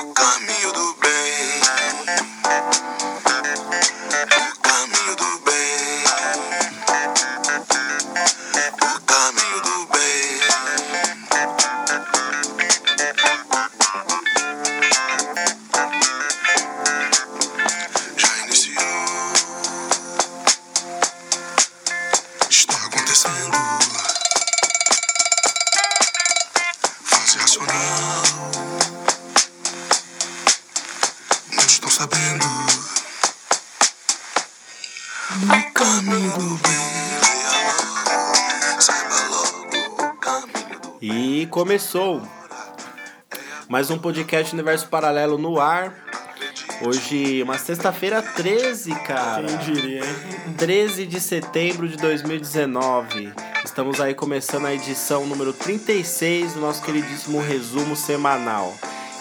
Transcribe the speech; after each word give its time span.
O 0.00 0.14
caminho 0.14 0.59
começou 41.90 42.22
mais 43.68 43.90
um 43.90 43.98
podcast 43.98 44.54
Universo 44.54 44.86
Paralelo 44.86 45.36
no 45.36 45.58
ar. 45.58 45.92
Hoje, 46.86 47.42
uma 47.42 47.58
sexta-feira 47.58 48.22
13, 48.22 48.94
cara. 49.00 49.44
Quem 49.44 49.56
diria, 49.74 50.04
hein? 50.04 50.54
13 50.56 51.04
de 51.04 51.20
setembro 51.20 51.88
de 51.88 51.96
2019. 51.96 53.32
Estamos 53.64 54.00
aí 54.00 54.14
começando 54.14 54.66
a 54.66 54.74
edição 54.74 55.26
número 55.26 55.52
36 55.52 56.54
do 56.54 56.60
nosso 56.60 56.80
queridíssimo 56.82 57.40
resumo 57.40 57.96
semanal. 57.96 58.72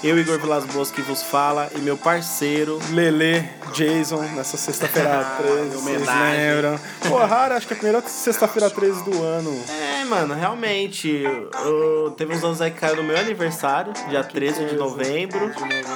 Eu, 0.04 0.18
Igor 0.18 0.40
Vilas 0.40 0.64
Boas, 0.66 0.92
que 0.92 1.02
vos 1.02 1.24
fala, 1.24 1.70
e 1.76 1.80
meu 1.80 1.98
parceiro. 1.98 2.80
Lele, 2.92 3.50
Jason, 3.74 4.22
nessa 4.36 4.58
sexta-feira 4.58 5.26
13, 5.42 5.70
vocês 5.72 5.76
Homenagem. 5.76 6.38
lembram? 6.38 6.80
Pô, 7.08 7.18
raro, 7.18 7.56
acho 7.56 7.68
que 7.68 7.74
é 7.74 7.76
a 7.76 7.80
primeira 7.80 8.08
sexta-feira 8.08 8.70
13 8.70 9.04
do 9.04 9.22
ano. 9.24 9.52
É, 9.68 9.89
mano, 10.10 10.34
realmente. 10.34 11.24
eu- 11.64 12.12
teve 12.18 12.34
uns 12.34 12.44
anos 12.44 12.62
aí 12.62 12.72
que 12.72 12.80
caiu 12.80 12.96
no 12.98 13.04
meu 13.04 13.18
aniversário, 13.18 13.94
dia 14.10 14.24
13 14.24 14.66
de 14.66 14.76
novembro. 14.76 15.52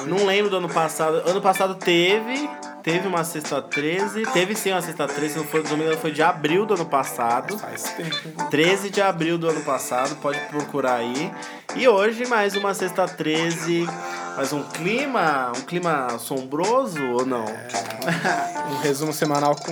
Não 0.05 0.25
lembro 0.25 0.49
do 0.49 0.57
ano 0.57 0.69
passado. 0.69 1.21
Ano 1.25 1.41
passado 1.41 1.75
teve. 1.75 2.49
Teve 2.83 3.07
uma 3.07 3.23
sexta 3.23 3.61
13. 3.61 4.23
Teve 4.33 4.55
sim 4.55 4.71
uma 4.71 4.81
sexta 4.81 5.07
13, 5.07 5.37
não 5.37 5.45
foi, 5.45 5.61
engano, 5.61 5.97
foi 5.97 6.11
de 6.11 6.21
abril 6.21 6.65
do 6.65 6.73
ano 6.73 6.85
passado. 6.85 7.57
Faz 7.57 7.83
tempo. 7.93 8.49
13 8.49 8.89
de 8.89 9.01
abril 9.01 9.37
do 9.37 9.47
ano 9.49 9.61
passado, 9.61 10.17
pode 10.17 10.37
procurar 10.49 10.95
aí. 10.95 11.31
E 11.75 11.87
hoje 11.87 12.25
mais 12.27 12.55
uma 12.55 12.73
sexta 12.73 13.07
13, 13.07 13.87
mais 14.35 14.53
um 14.53 14.61
clima, 14.63 15.51
um 15.57 15.61
clima 15.61 16.07
assombroso 16.13 17.03
ou 17.13 17.25
não? 17.25 17.45
Um 18.69 18.77
resumo 18.77 19.11
semanal 19.11 19.55
com 19.55 19.71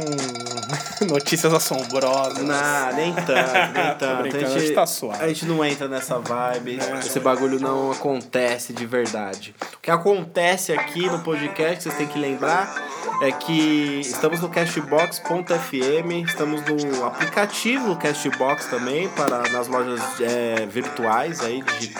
notícias 1.06 1.54
assombrosas. 1.54 2.44
Não, 2.44 2.94
nem 2.96 3.14
tanto, 3.14 3.54
nem 3.74 3.96
tanto. 3.98 4.06
a, 4.06 4.50
hoje 4.50 4.60
gente, 4.60 4.74
tá 4.74 4.86
suave. 4.86 5.24
a 5.24 5.28
gente 5.28 5.46
não 5.46 5.64
entra 5.64 5.88
nessa 5.88 6.18
vibe. 6.18 6.80
Esse 7.00 7.20
bagulho 7.20 7.60
não 7.60 7.92
acontece 7.92 8.74
de 8.74 8.86
verdade. 8.86 9.56
O 9.76 9.80
que 9.80 9.92
acontece 9.92 10.74
aqui 10.74 11.08
no 11.08 11.20
podcast, 11.20 11.84
vocês 11.84 11.96
têm 11.96 12.08
que 12.08 12.18
lembrar, 12.18 12.74
é 13.22 13.32
que 13.32 14.00
estamos 14.02 14.40
no 14.40 14.50
Cashbox.fm, 14.50 16.12
estamos 16.26 16.62
no 16.66 17.06
aplicativo 17.06 17.96
Cashbox 17.96 18.66
também, 18.66 19.10
para 19.10 19.44
nas 19.52 19.68
lojas 19.68 20.02
é, 20.20 20.66
virtuais 20.66 21.42
aí, 21.42 21.62
digitais. 21.62 21.91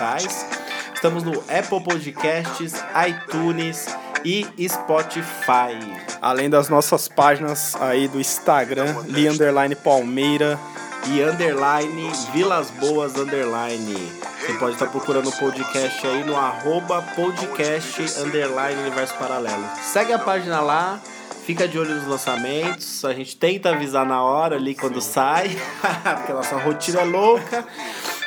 Estamos 0.94 1.24
no 1.24 1.40
Apple 1.42 1.82
Podcasts, 1.84 2.74
iTunes 3.08 3.88
e 4.24 4.46
Spotify. 4.70 5.78
Além 6.22 6.50
das 6.50 6.70
nossas 6.70 7.08
páginas 7.08 7.76
aí 7.82 8.08
do 8.08 8.20
Instagram, 8.20 9.04
Li 9.08 9.28
Underline 9.28 9.76
Palmeira. 9.76 10.60
e 11.08 11.22
underline 11.24 12.12
Vilas 12.32 12.70
Boas 12.72 13.16
underline. 13.16 13.96
Você 14.40 14.54
pode 14.54 14.74
estar 14.74 14.88
procurando 14.88 15.30
o 15.30 15.32
podcast 15.32 16.06
aí 16.06 16.24
no 16.24 16.36
arroba 16.38 17.02
podcast 17.16 18.02
underline 18.22 18.80
Universo 18.82 19.16
Paralelo. 19.16 19.64
Segue 19.82 20.14
a 20.14 20.20
página 20.20 20.62
lá, 20.62 21.00
fica 21.46 21.68
de 21.68 21.80
olho 21.80 21.96
nos 21.96 22.08
lançamentos. 22.08 23.04
A 23.04 23.14
gente 23.14 23.36
tenta 23.36 23.70
avisar 23.72 24.06
na 24.06 24.22
hora 24.24 24.56
ali 24.58 24.76
quando 24.76 25.02
sai, 25.02 25.50
porque 26.18 26.32
a 26.32 26.36
nossa 26.36 26.58
rotina 26.58 27.02
é 27.02 27.06
louca. 27.06 27.66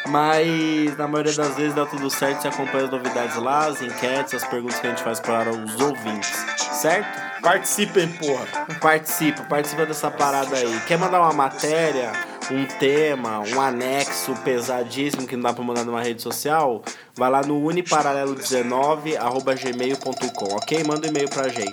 Mas 0.06 0.96
na 0.98 1.08
maioria 1.08 1.32
das 1.32 1.56
vezes 1.56 1.74
dá 1.74 1.86
tudo 1.86 2.10
certo, 2.10 2.42
você 2.42 2.48
acompanha 2.48 2.84
as 2.84 2.90
novidades 2.90 3.36
lá, 3.36 3.66
as 3.66 3.80
enquetes, 3.80 4.34
as 4.34 4.44
perguntas 4.46 4.78
que 4.78 4.86
a 4.86 4.90
gente 4.90 5.02
faz 5.02 5.18
para 5.18 5.50
os 5.50 5.80
ouvintes, 5.80 6.30
certo? 6.72 7.24
Participem, 7.42 8.08
porra. 8.08 8.46
Participa, 8.80 9.42
participa 9.44 9.86
dessa 9.86 10.10
parada 10.10 10.56
aí. 10.56 10.80
Quer 10.86 10.98
mandar 10.98 11.20
uma 11.20 11.32
matéria, 11.32 12.12
um 12.50 12.64
tema, 12.78 13.40
um 13.40 13.60
anexo 13.60 14.34
pesadíssimo 14.44 15.26
que 15.26 15.36
não 15.36 15.42
dá 15.42 15.52
pra 15.52 15.64
mandar 15.64 15.84
numa 15.84 16.02
rede 16.02 16.22
social? 16.22 16.82
Vai 17.14 17.30
lá 17.30 17.42
no 17.42 17.60
uniparalelo19 17.60 19.16
arroba 19.16 19.54
gmail.com, 19.54 20.54
ok? 20.56 20.84
Manda 20.84 21.06
um 21.06 21.10
e-mail 21.10 21.28
pra 21.28 21.48
gente. 21.48 21.70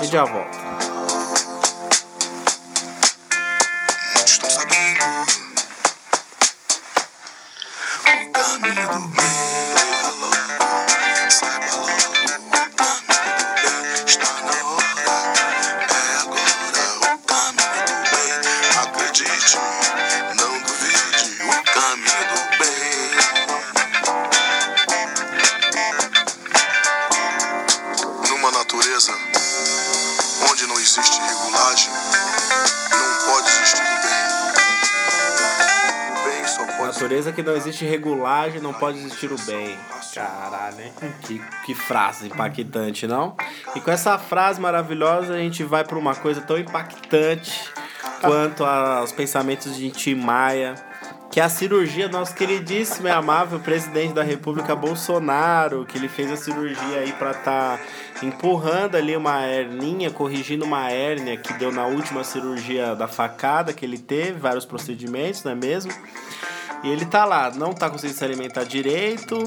E 0.00 0.06
já 0.06 0.24
volta. 0.24 0.93
Natureza 37.04 37.32
que 37.32 37.42
não 37.42 37.54
existe 37.54 37.84
regulagem, 37.84 38.62
não 38.62 38.72
pode 38.72 38.96
existir 38.96 39.30
o 39.30 39.36
bem. 39.44 39.76
Caralho, 40.14 40.80
hein? 40.80 40.92
Que, 41.20 41.38
que 41.66 41.74
frase 41.74 42.28
impactante, 42.28 43.06
não? 43.06 43.36
E 43.76 43.80
com 43.80 43.90
essa 43.90 44.18
frase 44.18 44.58
maravilhosa, 44.58 45.34
a 45.34 45.38
gente 45.38 45.62
vai 45.62 45.84
para 45.84 45.98
uma 45.98 46.14
coisa 46.14 46.40
tão 46.40 46.56
impactante 46.56 47.70
quanto 48.22 48.64
aos 48.64 49.12
pensamentos 49.12 49.76
de 49.76 49.90
Tim 49.90 50.14
Maia, 50.14 50.76
que 51.30 51.40
é 51.40 51.42
a 51.42 51.48
cirurgia 51.50 52.08
do 52.08 52.16
nosso 52.16 52.34
queridíssimo 52.34 53.06
e 53.06 53.10
amável 53.10 53.60
presidente 53.60 54.14
da 54.14 54.22
República 54.22 54.74
Bolsonaro, 54.74 55.84
que 55.84 55.98
ele 55.98 56.08
fez 56.08 56.32
a 56.32 56.36
cirurgia 56.36 57.00
aí 57.00 57.12
para 57.12 57.32
estar 57.32 57.80
empurrando 58.22 58.94
ali 58.94 59.14
uma 59.14 59.46
herninha, 59.46 60.10
corrigindo 60.10 60.64
uma 60.64 60.90
hérnia 60.90 61.36
que 61.36 61.52
deu 61.52 61.70
na 61.70 61.84
última 61.84 62.24
cirurgia 62.24 62.96
da 62.96 63.06
facada 63.06 63.74
que 63.74 63.84
ele 63.84 63.98
teve, 63.98 64.38
vários 64.38 64.64
procedimentos, 64.64 65.44
não 65.44 65.52
é 65.52 65.54
mesmo? 65.54 65.92
E 66.84 66.90
ele 66.90 67.06
tá 67.06 67.24
lá, 67.24 67.50
não 67.50 67.72
tá 67.72 67.88
conseguindo 67.88 68.18
se 68.18 68.24
alimentar 68.24 68.64
direito, 68.64 69.42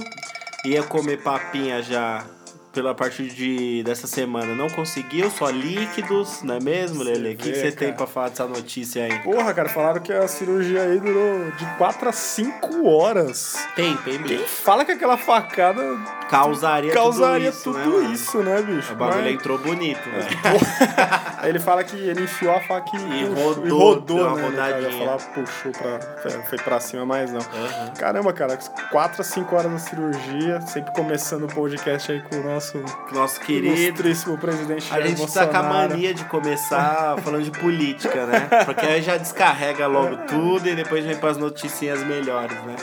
ia 0.66 0.82
comer 0.82 1.22
papinha 1.22 1.84
já 1.84 2.26
pela 2.74 2.94
partir 2.94 3.30
de 3.30 3.82
dessa 3.84 4.06
semana, 4.06 4.54
não 4.54 4.70
conseguiu, 4.70 5.32
só 5.32 5.50
líquidos, 5.50 6.44
não 6.44 6.56
é 6.56 6.60
mesmo, 6.60 7.02
Lele? 7.02 7.34
O 7.34 7.38
que, 7.38 7.52
que 7.52 7.60
você 7.60 7.72
tem 7.72 7.92
pra 7.94 8.06
falar 8.06 8.30
dessa 8.30 8.46
notícia 8.48 9.04
aí? 9.04 9.20
Porra, 9.24 9.52
cara, 9.54 9.70
falaram 9.70 10.00
que 10.02 10.14
a 10.14 10.28
cirurgia 10.28 10.82
aí 10.84 11.00
durou 11.00 11.52
de 11.52 11.66
4 11.78 12.10
a 12.10 12.12
5 12.12 12.88
horas. 12.88 13.68
Tempo, 13.76 14.10
hein, 14.10 14.20
Quem 14.24 14.38
bicho? 14.38 14.48
fala 14.48 14.86
que 14.86 14.92
aquela 14.92 15.18
facada 15.18 15.82
Causaria, 16.30 16.92
causaria 16.92 17.52
tudo 17.52 17.80
isso, 17.80 17.84
tudo 17.90 18.02
né, 18.02 18.14
isso, 18.14 18.38
né, 18.44 18.62
bicho? 18.62 18.94
O 18.94 18.96
bagulho 18.96 19.24
Mas- 19.24 19.34
entrou 19.34 19.58
bonito, 19.58 20.10
né? 20.10 20.28
Aí 21.40 21.50
ele 21.50 21.60
fala 21.60 21.84
que 21.84 21.96
ele 21.96 22.24
enfiou 22.24 22.54
a 22.56 22.60
faca 22.62 22.90
e, 22.98 23.22
E 23.22 23.26
rodou, 23.26 23.66
e 23.66 23.70
rodou 23.70 24.36
né? 24.36 24.42
Rodadinha. 24.44 25.06
falar, 25.06 25.18
puxou 25.34 25.72
pra. 25.72 26.42
Foi 26.50 26.58
pra 26.58 26.80
cima, 26.80 27.06
mas 27.06 27.32
não. 27.32 27.40
Aham. 27.42 27.94
Caramba, 27.98 28.34
cara, 28.34 28.58
4 28.92 29.22
a 29.22 29.24
5 29.24 29.56
horas 29.56 29.72
da 29.72 29.78
cirurgia, 29.78 30.62
sempre 30.62 30.94
começando 30.94 31.44
o 31.44 31.48
podcast 31.48 32.12
aí 32.12 32.22
com 32.22 32.38
o 32.38 32.44
nosso 32.44 32.84
Nosso 33.14 33.40
querido. 33.42 33.76
ilustríssimo 33.76 34.38
presidente 34.38 34.92
A 34.94 35.00
gente 35.02 35.18
tá 35.32 35.46
com 35.48 35.56
a 35.58 35.62
Bolsonaro. 35.62 35.90
mania 35.92 36.14
de 36.14 36.26
começar 36.26 37.16
falando 37.24 37.44
de 37.44 37.52
política, 37.52 38.26
né? 38.26 38.48
Porque 38.66 38.86
aí 38.86 39.02
já 39.02 39.18
descarrega 39.18 39.88
logo 39.88 40.18
tudo 40.28 40.68
e 40.68 40.76
depois 40.76 41.06
vem 41.06 41.16
pras 41.18 41.38
noticinhas 41.38 42.04
melhores, 42.04 42.58
né? 42.64 42.76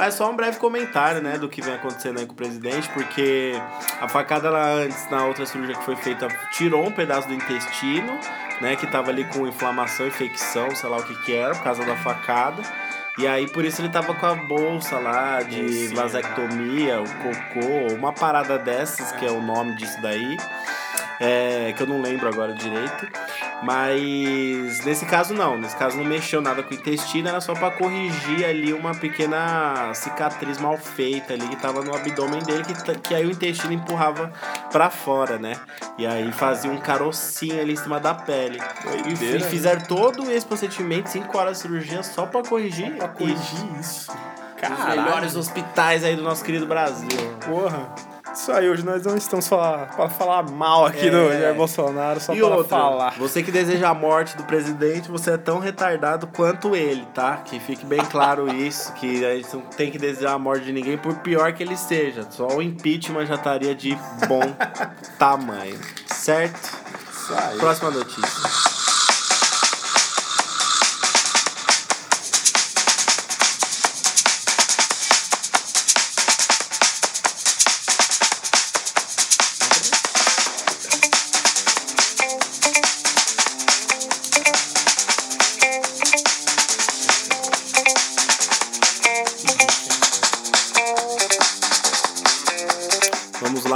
Mas 0.00 0.14
só 0.14 0.30
um 0.30 0.34
breve 0.34 0.56
comentário, 0.56 1.20
né, 1.20 1.36
do 1.36 1.46
que 1.46 1.60
vem 1.60 1.74
acontecendo 1.74 2.18
aí 2.18 2.24
com 2.24 2.32
o 2.32 2.34
presidente, 2.34 2.88
porque 2.94 3.52
a 4.00 4.08
facada 4.08 4.48
lá 4.48 4.64
antes, 4.64 5.10
na 5.10 5.26
outra 5.26 5.44
cirurgia 5.44 5.76
que 5.76 5.84
foi 5.84 5.94
feita, 5.94 6.26
tirou 6.52 6.86
um 6.86 6.90
pedaço 6.90 7.28
do 7.28 7.34
intestino, 7.34 8.18
né, 8.62 8.76
que 8.76 8.86
tava 8.86 9.10
ali 9.10 9.24
com 9.24 9.46
inflamação, 9.46 10.06
infecção, 10.06 10.74
sei 10.74 10.88
lá 10.88 10.96
o 10.96 11.02
que 11.02 11.14
que 11.26 11.34
era, 11.34 11.54
por 11.54 11.62
causa 11.62 11.84
da 11.84 11.96
facada. 11.96 12.62
E 13.18 13.26
aí 13.26 13.46
por 13.46 13.62
isso 13.62 13.82
ele 13.82 13.90
tava 13.90 14.14
com 14.14 14.24
a 14.24 14.34
bolsa 14.34 14.98
lá 14.98 15.42
de 15.42 15.68
Sim. 15.68 15.94
vasectomia, 15.94 17.02
o 17.02 17.04
cocô, 17.04 17.94
uma 17.94 18.14
parada 18.14 18.58
dessas, 18.58 19.12
que 19.12 19.26
é 19.26 19.30
o 19.30 19.42
nome 19.42 19.76
disso 19.76 20.00
daí. 20.00 20.38
É, 21.20 21.74
que 21.76 21.82
eu 21.82 21.86
não 21.86 22.00
lembro 22.00 22.26
agora 22.26 22.54
direito. 22.54 23.06
Mas 23.62 24.84
nesse 24.84 25.04
caso 25.04 25.34
não, 25.34 25.58
nesse 25.58 25.76
caso 25.76 25.96
não 25.96 26.04
mexeu 26.04 26.40
nada 26.40 26.62
com 26.62 26.70
o 26.70 26.76
intestino, 26.76 27.28
era 27.28 27.40
só 27.40 27.52
pra 27.54 27.70
corrigir 27.70 28.44
ali 28.44 28.72
uma 28.72 28.94
pequena 28.94 29.92
cicatriz 29.94 30.58
mal 30.58 30.76
feita 30.78 31.34
ali 31.34 31.46
que 31.46 31.56
tava 31.56 31.82
no 31.82 31.94
abdômen 31.94 32.42
dele, 32.42 32.64
que, 32.64 32.98
que 33.00 33.14
aí 33.14 33.26
o 33.26 33.30
intestino 33.30 33.72
empurrava 33.72 34.32
pra 34.72 34.88
fora, 34.88 35.38
né? 35.38 35.56
E 35.98 36.06
aí 36.06 36.32
fazia 36.32 36.70
um 36.70 36.78
carocinho 36.78 37.60
ali 37.60 37.74
em 37.74 37.76
cima 37.76 38.00
da 38.00 38.14
pele. 38.14 38.60
Doideira, 38.82 39.36
e 39.36 39.40
né? 39.40 39.48
fizeram 39.48 39.80
todo 39.82 40.30
esse 40.30 40.46
procedimento, 40.46 41.10
5 41.10 41.36
horas 41.36 41.56
de 41.58 41.62
cirurgia, 41.62 42.02
só 42.02 42.26
pra 42.26 42.42
corrigir, 42.42 42.96
Pra 42.96 43.06
isso. 43.06 43.14
corrigir 43.14 43.80
isso. 43.80 44.10
Os 44.10 44.60
Caralho. 44.60 45.02
melhores 45.02 45.36
hospitais 45.36 46.04
aí 46.04 46.16
do 46.16 46.22
nosso 46.22 46.44
querido 46.44 46.66
Brasil. 46.66 47.08
Porra. 47.46 47.88
Isso 48.34 48.52
aí, 48.52 48.68
hoje 48.70 48.84
nós 48.84 49.04
não 49.04 49.16
estamos 49.16 49.46
falar, 49.48 49.88
para 49.94 50.08
falar 50.08 50.42
mal 50.50 50.86
aqui 50.86 51.08
É. 51.08 51.10
do 51.10 51.32
Jair 51.32 51.54
Bolsonaro, 51.54 52.20
só 52.20 52.32
e 52.32 52.38
para 52.38 52.46
outra, 52.48 52.76
falar. 52.78 53.14
você 53.18 53.42
que 53.42 53.50
deseja 53.50 53.88
a 53.90 53.94
morte 53.94 54.36
do 54.36 54.44
presidente, 54.44 55.10
você 55.10 55.32
é 55.32 55.36
tão 55.36 55.58
retardado 55.58 56.26
quanto 56.28 56.74
ele, 56.76 57.04
tá? 57.12 57.38
Que 57.38 57.58
fique 57.58 57.84
bem 57.84 58.00
claro 58.04 58.48
isso, 58.54 58.92
que 58.94 59.24
a 59.24 59.34
gente 59.34 59.52
não 59.54 59.62
tem 59.62 59.90
que 59.90 59.98
desejar 59.98 60.32
a 60.34 60.38
morte 60.38 60.64
de 60.64 60.72
ninguém, 60.72 60.96
por 60.96 61.16
pior 61.16 61.52
que 61.52 61.62
ele 61.62 61.76
seja. 61.76 62.26
Só 62.30 62.46
o 62.46 62.62
impeachment 62.62 63.26
já 63.26 63.34
estaria 63.34 63.74
de 63.74 63.98
bom 64.28 64.40
tamanho, 65.18 65.78
certo? 66.06 66.78
Isso 67.12 67.34
aí. 67.34 67.58
Próxima 67.58 67.90
notícia. 67.90 68.69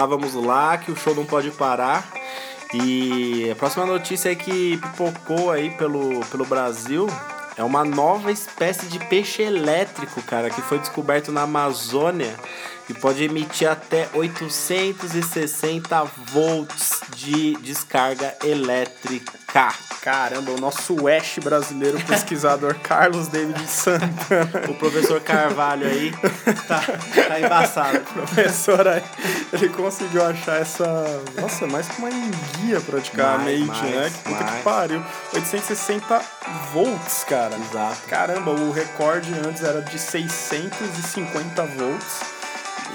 Vamos 0.07 0.35
lá, 0.35 0.35
vamos 0.35 0.35
lá, 0.35 0.79
que 0.79 0.93
o 0.93 0.97
show 0.97 1.15
não 1.15 1.25
pode 1.25 1.51
parar. 1.51 2.07
E 2.73 3.51
a 3.51 3.57
próxima 3.57 3.87
notícia 3.87 4.31
é 4.31 4.35
que 4.35 4.77
pipocou 4.79 5.51
aí 5.51 5.71
pelo, 5.71 6.21
pelo 6.27 6.45
Brasil. 6.45 7.07
É 7.57 7.63
uma 7.63 7.85
nova 7.85 8.33
espécie 8.33 8.87
de 8.87 8.99
peixe 8.99 9.43
elétrico, 9.43 10.21
cara, 10.23 10.51
que 10.51 10.61
foi 10.61 10.79
descoberto 10.79 11.31
na 11.31 11.43
Amazônia 11.43 12.35
e 12.91 12.95
pode 12.95 13.23
emitir 13.23 13.71
até 13.71 14.09
860 14.13 16.05
volts 16.33 17.01
de 17.15 17.55
descarga 17.59 18.35
elétrica. 18.43 19.73
Caramba, 20.05 20.51
o 20.51 20.61
nosso 20.61 21.09
Ash 21.09 21.39
brasileiro 21.43 21.99
pesquisador 22.05 22.75
Carlos 22.85 23.27
David 23.29 23.67
Santana, 23.67 24.71
O 24.71 24.75
professor 24.75 25.19
Carvalho 25.23 25.87
aí 25.87 26.13
tá, 26.69 26.85
tá 27.27 27.41
embaçado. 27.41 28.01
professor 28.13 28.87
aí, 28.87 29.03
ele 29.51 29.71
conseguiu 29.71 30.23
achar 30.27 30.61
essa. 30.61 30.85
Nossa, 31.41 31.67
mais 31.67 31.89
que 31.89 31.99
uma 32.01 32.11
enguia 32.11 32.83
praticamente, 32.83 33.67
Mais, 33.67 33.95
né? 33.95 34.11
Que 34.11 34.19
puta 34.25 34.45
mais. 34.45 34.57
que 34.57 34.63
pariu. 34.63 35.03
860 35.33 36.23
volts, 36.75 37.25
cara. 37.25 37.57
Exato. 37.57 38.03
Caramba, 38.07 38.51
o 38.51 38.73
recorde 38.73 39.33
antes 39.33 39.63
era 39.65 39.81
de 39.81 39.99
650 39.99 41.63
volts. 41.65 42.34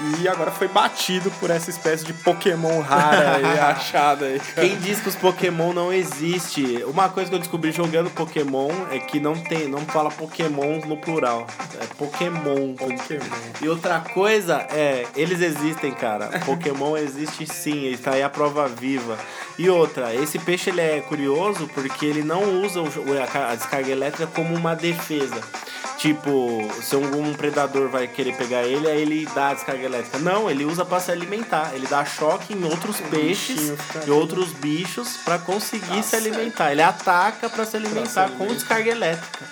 E 0.02 0.26
agora 0.28 0.50
foi 0.50 0.66
batido 0.66 1.30
por 1.32 1.50
essa 1.50 1.68
espécie 1.68 2.04
de 2.04 2.12
Pokémon 2.12 2.80
rara 2.80 3.36
aí, 3.36 3.44
achada 3.60 4.24
aí, 4.24 4.40
cara. 4.40 4.66
Quem 4.66 4.78
diz 4.78 5.00
que 5.00 5.08
os 5.08 5.14
Pokémon 5.14 5.74
não 5.74 5.92
existe? 5.92 6.82
Uma 6.86 7.10
coisa 7.10 7.28
que 7.28 7.34
eu 7.34 7.38
descobri 7.38 7.70
jogando 7.70 8.08
Pokémon 8.10 8.70
é 8.90 8.98
que 8.98 9.20
não 9.20 9.34
tem, 9.34 9.68
não 9.68 9.80
fala 9.80 10.10
Pokémon 10.10 10.80
no 10.86 10.96
plural. 10.96 11.46
É 11.78 11.84
Pokémon. 11.98 12.74
Pokémon. 12.74 13.20
E 13.60 13.68
outra 13.68 14.00
coisa 14.00 14.66
é, 14.70 15.06
eles 15.14 15.40
existem, 15.40 15.92
cara. 15.92 16.40
Pokémon 16.46 16.96
existe 16.96 17.46
sim, 17.46 17.84
ele 17.84 17.98
tá 17.98 18.12
aí 18.12 18.22
a 18.22 18.30
prova 18.30 18.66
viva. 18.68 19.18
E 19.58 19.68
outra, 19.68 20.14
esse 20.14 20.38
peixe 20.38 20.70
ele 20.70 20.80
é 20.80 21.00
curioso 21.00 21.68
porque 21.74 22.06
ele 22.06 22.22
não 22.22 22.62
usa 22.62 22.80
a 22.80 23.54
descarga 23.54 23.90
elétrica 23.90 24.26
como 24.26 24.54
uma 24.54 24.74
defesa. 24.74 25.40
Tipo, 26.00 26.66
se 26.80 26.94
algum 26.94 27.34
predador 27.34 27.90
vai 27.90 28.08
querer 28.08 28.34
pegar 28.34 28.62
ele, 28.62 28.88
aí 28.88 29.02
ele 29.02 29.26
dá 29.34 29.50
a 29.50 29.54
descarga 29.54 29.84
elétrica. 29.90 30.18
Não, 30.18 30.50
ele 30.50 30.64
usa 30.64 30.84
pra 30.84 31.00
se 31.00 31.10
alimentar. 31.10 31.70
Ele 31.74 31.86
dá 31.86 32.04
choque 32.04 32.54
em 32.54 32.64
outros 32.64 33.00
peixes 33.00 33.72
e 34.06 34.10
outros 34.10 34.50
bichos 34.52 35.18
pra 35.24 35.38
conseguir 35.38 36.02
se 36.02 36.16
alimentar. 36.16 36.72
Ele 36.72 36.82
ataca 36.82 37.48
pra 37.50 37.64
se 37.64 37.76
alimentar 37.76 38.28
com 38.30 38.34
alimentar. 38.44 38.54
descarga 38.54 38.90
elétrica. 38.90 39.44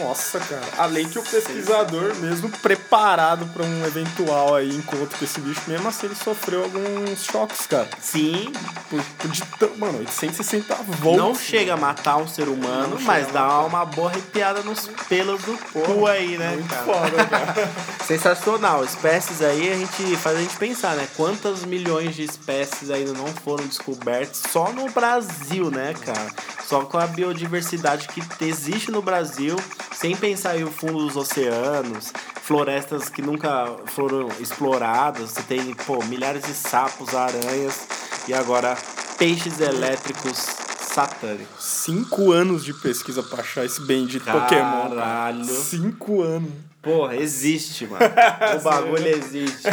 Nossa, 0.00 0.38
cara. 0.38 0.62
Além 0.78 1.08
que 1.08 1.18
o 1.18 1.22
pesquisador, 1.22 2.14
mesmo 2.16 2.48
preparado 2.48 3.44
pra 3.52 3.64
um 3.64 3.84
eventual 3.86 4.54
aí 4.54 4.68
encontro 4.70 5.18
com 5.18 5.24
esse 5.24 5.40
bicho, 5.40 5.62
mesmo 5.66 5.88
assim 5.88 6.06
ele 6.06 6.14
sofreu 6.14 6.62
alguns 6.62 7.24
choques, 7.24 7.66
cara. 7.66 7.88
Sim, 8.00 8.52
Por, 8.88 9.02
por 9.18 9.30
de 9.30 9.42
mano, 9.78 9.98
860 9.98 10.74
volts. 11.00 11.18
não 11.20 11.34
chega 11.34 11.74
a 11.74 11.76
matar 11.76 12.18
um 12.18 12.28
ser 12.28 12.48
humano, 12.48 12.94
Não 12.96 13.02
mas 13.02 13.26
dá 13.32 13.60
uma 13.62 13.84
boa 13.84 14.10
arrepiada 14.10 14.62
nos 14.62 14.86
pelos 15.08 15.42
do 15.42 15.58
cu 15.72 16.06
aí, 16.06 16.38
né, 16.38 16.50
Muito 16.52 16.68
cara? 16.68 16.84
foda, 16.84 17.24
cara. 17.26 17.70
Sensacional. 18.06 18.84
Espécies 18.84 19.42
aí 19.42 19.69
a 19.70 19.76
gente 19.76 20.16
faz 20.16 20.36
a 20.36 20.40
gente 20.40 20.56
pensar, 20.56 20.96
né? 20.96 21.06
Quantas 21.16 21.64
milhões 21.64 22.14
de 22.14 22.24
espécies 22.24 22.90
ainda 22.90 23.12
não 23.12 23.26
foram 23.26 23.66
descobertas 23.66 24.42
só 24.50 24.72
no 24.72 24.90
Brasil, 24.90 25.70
né, 25.70 25.94
cara? 25.94 26.30
Só 26.66 26.82
com 26.82 26.98
a 26.98 27.06
biodiversidade 27.06 28.08
que 28.08 28.22
existe 28.44 28.90
no 28.90 29.02
Brasil, 29.02 29.56
sem 29.92 30.16
pensar 30.16 30.50
aí 30.50 30.64
o 30.64 30.70
fundo 30.70 30.98
dos 31.06 31.16
oceanos, 31.16 32.12
florestas 32.42 33.08
que 33.08 33.22
nunca 33.22 33.76
foram 33.86 34.28
exploradas. 34.38 35.30
Você 35.30 35.42
tem, 35.42 35.74
pô, 35.74 36.02
milhares 36.04 36.44
de 36.44 36.54
sapos, 36.54 37.14
aranhas 37.14 37.86
e 38.28 38.34
agora 38.34 38.76
peixes 39.18 39.60
elétricos 39.60 40.36
satânicos. 40.80 41.64
Cinco 41.64 42.32
anos 42.32 42.64
de 42.64 42.74
pesquisa 42.74 43.22
pra 43.22 43.40
achar 43.40 43.64
esse 43.64 43.80
bendito 43.82 44.24
Pokémon. 44.24 44.48
cara. 44.48 44.88
Caralho. 44.88 45.44
Cinco 45.44 46.22
anos. 46.22 46.69
Porra, 46.82 47.14
existe, 47.16 47.86
mano. 47.86 48.00
O 48.58 48.62
bagulho 48.62 49.08
existe. 49.08 49.68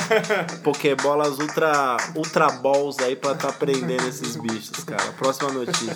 Pokébolas 0.64 1.40
ultra, 1.40 1.98
ultra 2.16 2.50
balls 2.52 3.00
aí 3.00 3.16
pra 3.16 3.34
tá 3.34 3.52
prendendo 3.52 4.08
esses 4.08 4.36
bichos, 4.36 4.84
cara. 4.84 5.12
Próxima 5.14 5.52
notícia. 5.52 5.96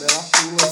Ela 0.00 0.22
pula 0.32 0.71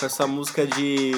Com 0.00 0.06
essa 0.06 0.26
música 0.26 0.66
de 0.66 1.12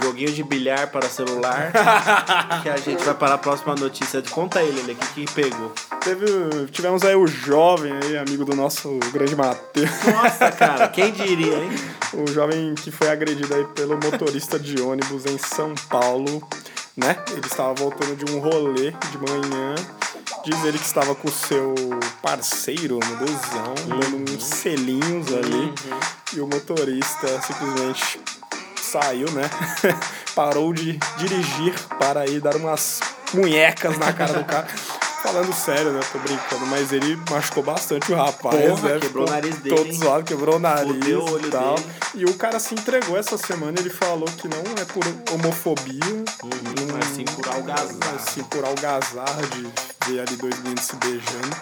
joguinho 0.00 0.30
de 0.30 0.44
bilhar 0.44 0.86
para 0.92 1.08
celular. 1.08 1.72
que 2.62 2.68
a 2.68 2.76
gente 2.76 3.02
vai 3.02 3.14
para 3.14 3.34
a 3.34 3.38
próxima 3.38 3.74
notícia. 3.74 4.22
Conta 4.30 4.60
aí, 4.60 4.70
Lele, 4.70 4.92
o 4.92 4.94
que, 4.94 5.26
que 5.26 5.34
pegou? 5.34 5.72
Teve, 6.00 6.26
tivemos 6.70 7.02
aí 7.02 7.16
o 7.16 7.26
jovem 7.26 7.92
aí, 7.92 8.16
amigo 8.16 8.44
do 8.44 8.54
nosso 8.54 9.00
grande 9.12 9.34
Matheus. 9.34 9.90
Nossa, 10.14 10.52
cara, 10.52 10.86
quem 10.94 11.10
diria, 11.10 11.56
hein? 11.56 11.70
O 12.14 12.30
jovem 12.30 12.72
que 12.76 12.92
foi 12.92 13.10
agredido 13.10 13.52
aí 13.52 13.64
pelo 13.74 13.94
motorista 13.94 14.60
de 14.60 14.80
ônibus 14.80 15.26
em 15.26 15.36
São 15.36 15.74
Paulo, 15.88 16.40
né? 16.96 17.16
Ele 17.32 17.44
estava 17.44 17.74
voltando 17.74 18.14
de 18.14 18.30
um 18.32 18.38
rolê 18.38 18.92
de 18.92 19.18
manhã. 19.18 19.74
Diz 20.44 20.64
ele 20.64 20.78
que 20.78 20.86
estava 20.86 21.16
com 21.16 21.26
o 21.26 21.32
seu 21.32 21.74
parceiro 22.22 22.94
no 22.94 23.16
busão, 23.16 23.74
dando 23.88 24.32
uns 24.32 24.44
selinhos 24.44 25.26
ali. 25.34 25.74
E 26.32 26.40
o 26.40 26.46
motorista 26.46 27.26
simplesmente 27.42 28.20
saiu, 28.80 29.30
né? 29.32 29.50
Parou 30.34 30.72
de 30.72 30.98
dirigir 31.18 31.74
para 31.98 32.26
ir 32.26 32.40
dar 32.40 32.56
umas 32.56 33.00
munhecas 33.34 33.98
na 33.98 34.12
cara 34.12 34.32
do 34.34 34.44
cara. 34.44 34.66
Falando 35.22 35.52
sério, 35.52 35.92
né? 35.92 36.00
Tô 36.10 36.18
brincando, 36.18 36.64
mas 36.66 36.92
ele 36.94 37.14
machucou 37.28 37.62
bastante 37.62 38.10
o 38.10 38.16
rapaz, 38.16 38.56
Porra, 38.70 38.94
né? 38.94 39.00
quebrou 39.00 39.26
o 39.26 39.30
nariz 39.30 39.54
dele, 39.58 39.76
Todo 39.76 39.86
hein? 39.86 39.92
zoado, 39.98 40.24
quebrou 40.24 40.56
o 40.56 40.58
nariz 40.58 40.96
e 40.96 41.50
tal. 41.50 41.74
dele. 41.74 41.86
E 42.14 42.24
o 42.24 42.34
cara 42.34 42.58
se 42.58 42.72
entregou 42.74 43.18
essa 43.18 43.36
semana, 43.36 43.78
ele 43.78 43.90
falou 43.90 44.24
que 44.24 44.48
não 44.48 44.62
é 44.80 44.84
por 44.86 45.04
homofobia, 45.34 46.00
Uhum, 46.42 46.86
mas 46.94 47.04
sim 47.14 47.24
por 47.26 47.46
algazarra. 47.48 48.16
assim, 48.16 48.42
por 48.44 48.64
algazarra 48.64 49.42
de 49.52 49.68
ver 50.10 50.20
ali 50.20 50.36
dois 50.36 50.58
meninos 50.60 50.84
se 50.86 50.96
beijando. 50.96 51.56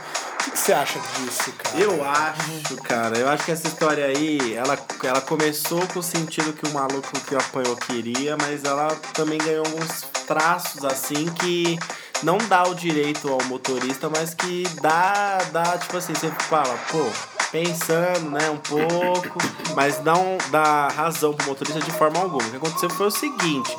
O 0.48 0.50
que 0.50 0.56
que 0.56 0.58
você 0.60 0.72
acha 0.72 0.98
disso, 0.98 1.52
cara? 1.58 1.78
Eu 1.78 2.02
acho, 2.02 2.76
cara, 2.78 3.18
eu 3.18 3.28
acho 3.28 3.44
que 3.44 3.52
essa 3.52 3.68
história 3.68 4.06
aí, 4.06 4.54
ela, 4.54 4.78
ela 5.04 5.20
começou 5.20 5.86
com 5.88 5.98
o 5.98 6.02
sentido 6.02 6.54
que 6.54 6.66
o 6.66 6.72
maluco 6.72 7.12
que 7.26 7.34
apanhou 7.34 7.76
queria, 7.76 8.34
mas 8.40 8.64
ela 8.64 8.96
também 9.12 9.36
ganhou 9.36 9.66
alguns 9.66 10.06
traços 10.26 10.86
assim 10.86 11.26
que 11.26 11.78
não 12.22 12.38
dá 12.38 12.62
o 12.62 12.74
direito 12.74 13.28
ao 13.28 13.44
motorista, 13.44 14.08
mas 14.08 14.32
que 14.32 14.66
dá, 14.80 15.36
dá 15.52 15.76
tipo 15.76 15.98
assim, 15.98 16.14
você 16.14 16.30
fala, 16.48 16.78
pô, 16.90 17.04
pensando, 17.52 18.30
né, 18.30 18.48
um 18.48 18.56
pouco, 18.56 19.38
mas 19.76 20.02
não 20.02 20.38
dá 20.50 20.88
razão 20.88 21.34
pro 21.34 21.46
motorista 21.46 21.80
de 21.80 21.92
forma 21.92 22.20
alguma. 22.20 22.42
O 22.46 22.50
que 22.50 22.56
aconteceu 22.56 22.88
foi 22.88 23.08
o 23.08 23.10
seguinte. 23.10 23.76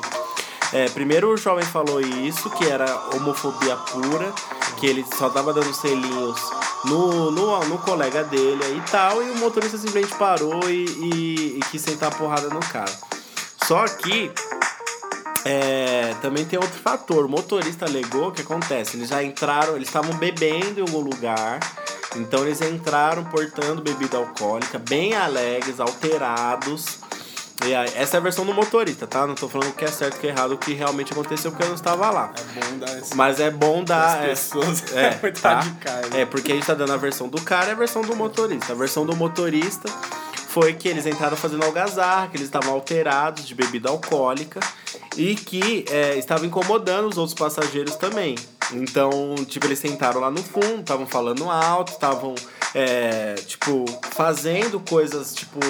É, 0.72 0.88
primeiro 0.90 1.32
o 1.32 1.36
jovem 1.36 1.64
falou 1.64 2.00
isso, 2.00 2.48
que 2.50 2.64
era 2.64 2.86
homofobia 3.16 3.74
pura, 3.74 4.32
que 4.80 4.86
ele 4.86 5.04
só 5.18 5.28
tava 5.28 5.52
dando 5.52 5.72
selinhos 5.74 6.40
no, 6.86 7.30
no, 7.30 7.60
no 7.66 7.78
colega 7.78 8.24
dele 8.24 8.62
e 8.76 8.90
tal, 8.90 9.22
e 9.22 9.30
o 9.30 9.36
motorista 9.36 9.76
simplesmente 9.76 10.16
parou 10.16 10.68
e, 10.70 10.86
e, 10.86 11.58
e 11.58 11.60
quis 11.70 11.82
sentar 11.82 12.10
a 12.10 12.14
porrada 12.16 12.48
no 12.48 12.60
cara. 12.60 12.90
Só 13.62 13.84
que 13.84 14.32
é, 15.44 16.14
também 16.22 16.44
tem 16.44 16.58
outro 16.58 16.78
fator. 16.80 17.26
O 17.26 17.28
motorista 17.28 17.84
alegou 17.84 18.28
o 18.28 18.32
que 18.32 18.42
acontece. 18.42 18.96
Eles 18.96 19.08
já 19.08 19.22
entraram, 19.22 19.76
eles 19.76 19.88
estavam 19.88 20.14
bebendo 20.16 20.80
em 20.80 20.82
algum 20.82 21.00
lugar. 21.00 21.60
Então 22.16 22.44
eles 22.44 22.60
entraram 22.60 23.24
portando 23.24 23.80
bebida 23.82 24.16
alcoólica, 24.16 24.78
bem 24.78 25.14
alegres, 25.14 25.78
alterados. 25.78 26.99
E 27.66 27.74
aí, 27.74 27.90
essa 27.94 28.16
é 28.16 28.18
a 28.18 28.22
versão 28.22 28.46
do 28.46 28.54
motorista, 28.54 29.06
tá? 29.06 29.26
Não 29.26 29.34
tô 29.34 29.48
falando 29.48 29.68
o 29.68 29.72
que 29.72 29.84
é 29.84 29.88
certo 29.88 30.16
e 30.16 30.20
que 30.20 30.26
é 30.26 30.30
errado, 30.30 30.52
o 30.52 30.58
que 30.58 30.72
realmente 30.72 31.12
aconteceu 31.12 31.50
porque 31.50 31.64
eu 31.64 31.68
não 31.68 31.74
estava 31.74 32.10
lá. 32.10 32.32
É 32.34 32.60
bom 32.60 32.78
dar 32.78 32.98
esse... 32.98 33.16
Mas 33.16 33.40
é 33.40 33.50
bom 33.50 33.84
dar. 33.84 34.18
As 34.18 34.24
é, 34.24 34.28
pessoas 34.28 34.84
é, 34.96 35.18
muito 35.20 35.40
tá? 35.42 35.62
né? 35.64 36.22
É, 36.22 36.24
porque 36.26 36.52
a 36.52 36.54
gente 36.54 36.66
tá 36.66 36.74
dando 36.74 36.92
a 36.92 36.96
versão 36.96 37.28
do 37.28 37.40
cara 37.42 37.68
e 37.68 37.72
a 37.72 37.74
versão 37.74 38.02
do 38.02 38.16
motorista. 38.16 38.72
A 38.72 38.76
versão 38.76 39.04
do 39.04 39.14
motorista 39.14 39.88
foi 40.48 40.72
que 40.74 40.88
eles 40.88 41.06
entraram 41.06 41.36
fazendo 41.36 41.64
algazarra, 41.64 42.28
que 42.28 42.36
eles 42.36 42.46
estavam 42.46 42.72
alterados 42.72 43.46
de 43.46 43.54
bebida 43.54 43.88
alcoólica 43.88 44.58
e 45.16 45.34
que 45.34 45.84
é, 45.90 46.16
estavam 46.16 46.46
incomodando 46.46 47.08
os 47.08 47.18
outros 47.18 47.38
passageiros 47.38 47.94
também. 47.96 48.36
Então, 48.72 49.34
tipo, 49.46 49.66
eles 49.66 49.78
sentaram 49.78 50.20
lá 50.20 50.30
no 50.30 50.42
fundo, 50.42 50.80
estavam 50.80 51.06
falando 51.06 51.48
alto, 51.48 51.92
estavam, 51.92 52.34
é, 52.74 53.34
tipo, 53.34 53.84
fazendo 54.10 54.80
coisas, 54.80 55.34
tipo, 55.34 55.60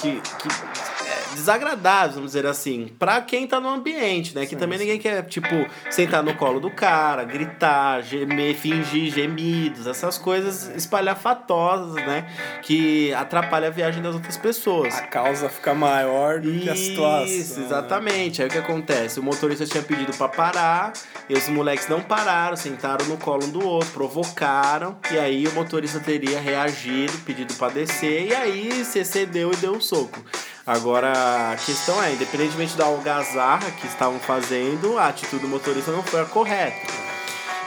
que. 0.00 0.20
que 0.20 0.48
é, 0.48 0.87
desagradáveis, 1.34 2.14
vamos 2.14 2.32
dizer 2.32 2.46
assim, 2.46 2.92
pra 2.98 3.20
quem 3.20 3.46
tá 3.46 3.60
no 3.60 3.68
ambiente, 3.68 4.34
né? 4.34 4.46
Que 4.46 4.56
também 4.56 4.78
ninguém 4.78 4.98
quer, 4.98 5.22
tipo, 5.24 5.48
sentar 5.90 6.22
no 6.22 6.34
colo 6.34 6.60
do 6.60 6.70
cara, 6.70 7.24
gritar, 7.24 8.02
gemer, 8.02 8.54
fingir 8.54 9.12
gemidos, 9.12 9.86
essas 9.86 10.18
coisas 10.18 10.68
espalhafatosas, 10.76 11.94
né? 11.94 12.26
Que 12.62 13.12
atrapalham 13.14 13.68
a 13.68 13.72
viagem 13.72 14.02
das 14.02 14.14
outras 14.14 14.36
pessoas. 14.36 14.94
A 14.94 15.02
causa 15.02 15.48
fica 15.48 15.74
maior 15.74 16.40
do 16.40 16.52
que 16.52 16.68
a 16.68 16.76
situação. 16.76 17.26
Isso, 17.26 17.60
exatamente. 17.60 18.42
Aí 18.42 18.48
o 18.48 18.50
que 18.50 18.58
acontece? 18.58 19.20
O 19.20 19.22
motorista 19.22 19.66
tinha 19.66 19.82
pedido 19.82 20.16
pra 20.16 20.28
parar, 20.28 20.92
e 21.28 21.34
os 21.34 21.48
moleques 21.48 21.88
não 21.88 22.00
pararam, 22.00 22.56
sentaram 22.56 23.06
no 23.06 23.16
colo 23.16 23.44
um 23.44 23.50
do 23.50 23.64
outro, 23.66 23.90
provocaram, 23.90 24.98
e 25.10 25.18
aí 25.18 25.46
o 25.46 25.52
motorista 25.52 26.00
teria 26.00 26.40
reagido, 26.40 27.12
pedido 27.24 27.54
pra 27.54 27.68
descer, 27.68 28.28
e 28.28 28.34
aí 28.34 28.84
se 28.84 29.04
cedeu 29.04 29.52
e 29.52 29.56
deu 29.56 29.72
um 29.72 29.80
soco. 29.80 30.22
Agora, 30.68 31.52
a 31.52 31.56
questão 31.56 32.02
é, 32.02 32.12
independentemente 32.12 32.76
da 32.76 32.84
algazarra 32.84 33.70
que 33.70 33.86
estavam 33.86 34.18
fazendo, 34.20 34.98
a 34.98 35.08
atitude 35.08 35.40
do 35.40 35.48
motorista 35.48 35.90
não 35.90 36.02
foi 36.02 36.20
a 36.20 36.26
correta. 36.26 36.92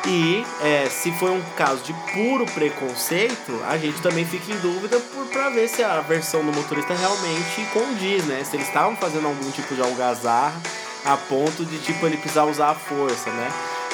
E 0.05 0.46
é, 0.62 0.88
se 0.88 1.12
foi 1.13 1.31
um 1.31 1.41
caso 1.58 1.84
de 1.84 1.93
puro 2.13 2.46
preconceito, 2.46 3.60
a 3.67 3.75
gente 3.75 4.00
também 4.03 4.24
fica 4.24 4.53
em 4.53 4.58
dúvida 4.60 5.00
por, 5.00 5.25
pra 5.29 5.50
ver 5.50 5.67
se 5.67 5.84
a 5.84 6.00
versão 6.01 6.46
do 6.46 6.53
motorista 6.53 6.93
realmente 6.93 7.65
condiz, 7.74 8.24
né? 8.25 8.43
Se 8.43 8.55
eles 8.55 8.67
estavam 8.67 8.96
fazendo 8.96 9.25
algum 9.25 9.50
tipo 9.50 9.74
de 9.74 9.81
algazarra 9.81 10.62
a 11.03 11.17
ponto 11.17 11.65
de 11.65 11.79
tipo 11.79 12.05
ele 12.05 12.17
precisar 12.17 12.43
usar 12.46 12.70
a 12.70 12.75
força, 12.75 13.31
né? 13.31 13.51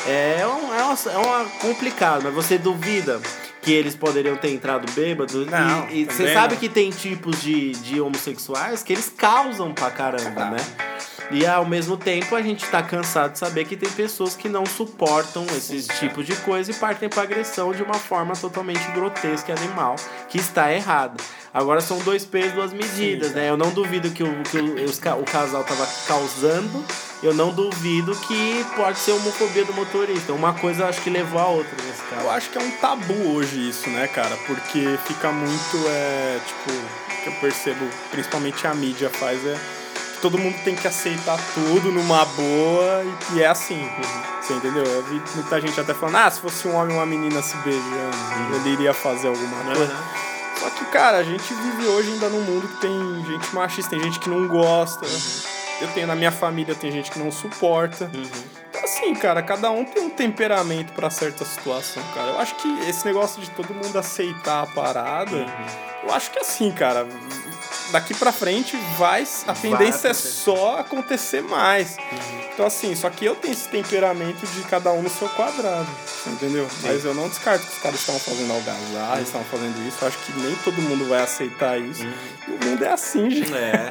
É, 0.07 0.47
um, 0.47 0.73
é, 0.73 0.83
uma, 0.83 0.97
é 1.11 1.17
uma 1.17 1.45
complicado, 1.59 2.23
mas 2.23 2.33
você 2.33 2.57
duvida 2.57 3.19
que 3.61 3.73
eles 3.73 3.95
poderiam 3.95 4.37
ter 4.37 4.51
entrado 4.51 4.89
bêbados? 4.93 5.45
Não, 5.47 5.89
e 5.89 6.05
você 6.05 6.33
sabe 6.33 6.53
não. 6.53 6.59
que 6.61 6.69
tem 6.69 6.89
tipos 6.89 7.41
de, 7.41 7.71
de 7.73 7.99
homossexuais 7.99 8.81
que 8.81 8.93
eles 8.93 9.11
causam 9.15 9.73
pra 9.73 9.91
caramba, 9.91 10.51
né? 10.51 10.57
E 11.29 11.45
ao 11.45 11.65
mesmo 11.65 11.97
tempo 11.97 12.35
a 12.35 12.41
gente 12.41 12.65
tá 12.67 12.81
cansado 12.81 13.33
de 13.33 13.39
saber 13.39 13.65
que 13.65 13.75
tem 13.75 13.89
pessoas 13.89 14.35
que 14.35 14.47
não 14.47 14.65
suportam 14.65 15.45
esse 15.47 15.85
tipo 15.99 16.23
de 16.23 16.33
coisa 16.37 16.71
e 16.71 16.73
partem 16.73 17.09
pra 17.09 17.23
agressão 17.23 17.73
de 17.73 17.83
uma 17.83 17.95
forma 17.95 18.33
totalmente 18.33 18.89
grotesca 18.91 19.51
e 19.51 19.57
animal, 19.57 19.97
que 20.29 20.37
está 20.37 20.71
errado. 20.71 21.21
Agora 21.53 21.81
são 21.81 21.97
dois 21.99 22.23
pesos, 22.23 22.53
duas 22.53 22.71
medidas, 22.71 23.33
né? 23.33 23.49
Eu 23.49 23.57
não 23.57 23.71
duvido 23.71 24.09
que, 24.11 24.23
o, 24.23 24.43
que 24.43 24.57
os 24.57 24.99
o 24.99 25.23
casal 25.23 25.63
tava 25.65 25.85
causando, 26.07 26.85
eu 27.23 27.33
não 27.33 27.51
duvido 27.51 28.15
que 28.15 28.65
pode 28.75 28.99
ser 28.99 29.11
homofobia 29.11 29.65
do 29.65 29.73
motorista. 29.73 30.33
Uma 30.33 30.53
coisa 30.53 30.83
eu 30.83 30.87
acho 30.87 31.01
que 31.01 31.09
levou 31.09 31.39
a 31.39 31.47
outra 31.47 31.75
nesse 31.83 32.01
Eu 32.01 32.17
caso. 32.17 32.29
acho 32.29 32.49
que 32.49 32.57
é 32.57 32.61
um 32.61 32.71
tabu 32.71 33.35
hoje 33.35 33.69
isso, 33.69 33.89
né, 33.89 34.07
cara? 34.07 34.37
Porque 34.45 34.97
fica 35.05 35.31
muito, 35.31 35.77
é, 35.87 36.39
tipo, 36.45 36.71
o 36.71 37.23
que 37.23 37.27
eu 37.29 37.33
percebo, 37.41 37.85
principalmente 38.11 38.67
a 38.67 38.73
mídia 38.73 39.09
faz, 39.09 39.43
é 39.45 39.59
que 40.13 40.21
todo 40.21 40.37
mundo 40.37 40.55
tem 40.63 40.75
que 40.75 40.87
aceitar 40.87 41.37
tudo 41.53 41.91
numa 41.91 42.23
boa 42.25 43.03
e, 43.31 43.37
e 43.37 43.41
é 43.43 43.47
assim. 43.47 43.89
Você 44.41 44.53
entendeu? 44.53 44.83
Eu 44.83 45.03
vi 45.03 45.21
muita 45.35 45.59
gente 45.59 45.79
até 45.79 45.93
falando, 45.93 46.15
ah, 46.17 46.31
se 46.31 46.39
fosse 46.39 46.67
um 46.67 46.75
homem 46.75 46.95
e 46.95 46.99
uma 46.99 47.05
menina 47.05 47.41
se 47.41 47.57
beijando, 47.57 48.55
ele 48.55 48.69
iria 48.73 48.93
fazer 48.93 49.27
alguma 49.27 49.63
coisa. 49.75 49.95
Só 50.59 50.69
que, 50.69 50.85
cara, 50.85 51.17
a 51.17 51.23
gente 51.23 51.53
vive 51.53 51.85
hoje 51.87 52.11
ainda 52.13 52.29
num 52.29 52.41
mundo 52.41 52.67
que 52.67 52.77
tem 52.77 53.25
gente 53.25 53.53
machista, 53.53 53.89
tem 53.91 54.01
gente 54.01 54.19
que 54.19 54.29
não 54.29 54.47
gosta. 54.47 55.05
Eu 55.79 55.87
tenho 55.93 56.07
na 56.07 56.15
minha 56.15 56.31
família, 56.31 56.73
tem 56.73 56.91
gente 56.91 57.11
que 57.11 57.19
não 57.19 57.31
suporta. 57.31 58.09
Então, 58.69 58.83
assim, 58.83 59.13
cara, 59.13 59.41
cada 59.43 59.69
um 59.69 59.85
tem 59.85 60.03
um 60.03 60.09
temperamento 60.09 60.93
pra 60.93 61.09
certa 61.09 61.45
situação, 61.45 62.01
cara. 62.13 62.29
Eu 62.31 62.39
acho 62.39 62.55
que 62.55 62.67
esse 62.89 63.05
negócio 63.05 63.41
de 63.41 63.49
todo 63.51 63.73
mundo 63.73 63.97
aceitar 63.97 64.63
a 64.63 64.65
parada, 64.65 65.45
eu 66.03 66.13
acho 66.13 66.31
que 66.31 66.39
assim, 66.39 66.71
cara, 66.71 67.07
daqui 67.91 68.13
pra 68.13 68.31
frente 68.31 68.77
vai. 68.97 69.25
A 69.47 69.53
tendência 69.53 70.07
é 70.07 70.11
acontecer. 70.11 70.27
só 70.27 70.77
acontecer 70.79 71.41
mais. 71.43 71.97
Então, 72.53 72.65
assim, 72.65 72.95
só 72.95 73.09
que 73.09 73.25
eu 73.25 73.35
tenho 73.35 73.53
esse 73.53 73.67
temperamento 73.69 74.45
de 74.47 74.61
cada 74.63 74.91
um 74.91 75.01
no 75.03 75.09
seu 75.09 75.29
quadrado, 75.29 75.87
entendeu? 76.25 76.67
Mas 76.81 77.05
eu 77.05 77.13
não 77.13 77.29
descarto 77.29 77.65
que 77.65 77.73
os 77.73 77.79
caras 77.79 77.99
estavam 77.99 78.19
fazendo 78.19 78.51
algazarra, 78.53 79.21
estavam 79.21 79.45
fazendo 79.45 79.87
isso. 79.87 79.97
Eu 80.01 80.07
acho 80.07 80.17
que 80.19 80.39
nem 80.39 80.55
todo 80.63 80.81
mundo 80.81 81.07
vai 81.07 81.21
aceitar 81.21 81.79
isso. 81.79 82.03
E 82.47 82.51
o 82.51 82.65
mundo 82.65 82.83
é 82.83 82.91
assim, 82.91 83.29
gente. 83.29 83.53
É, 83.53 83.89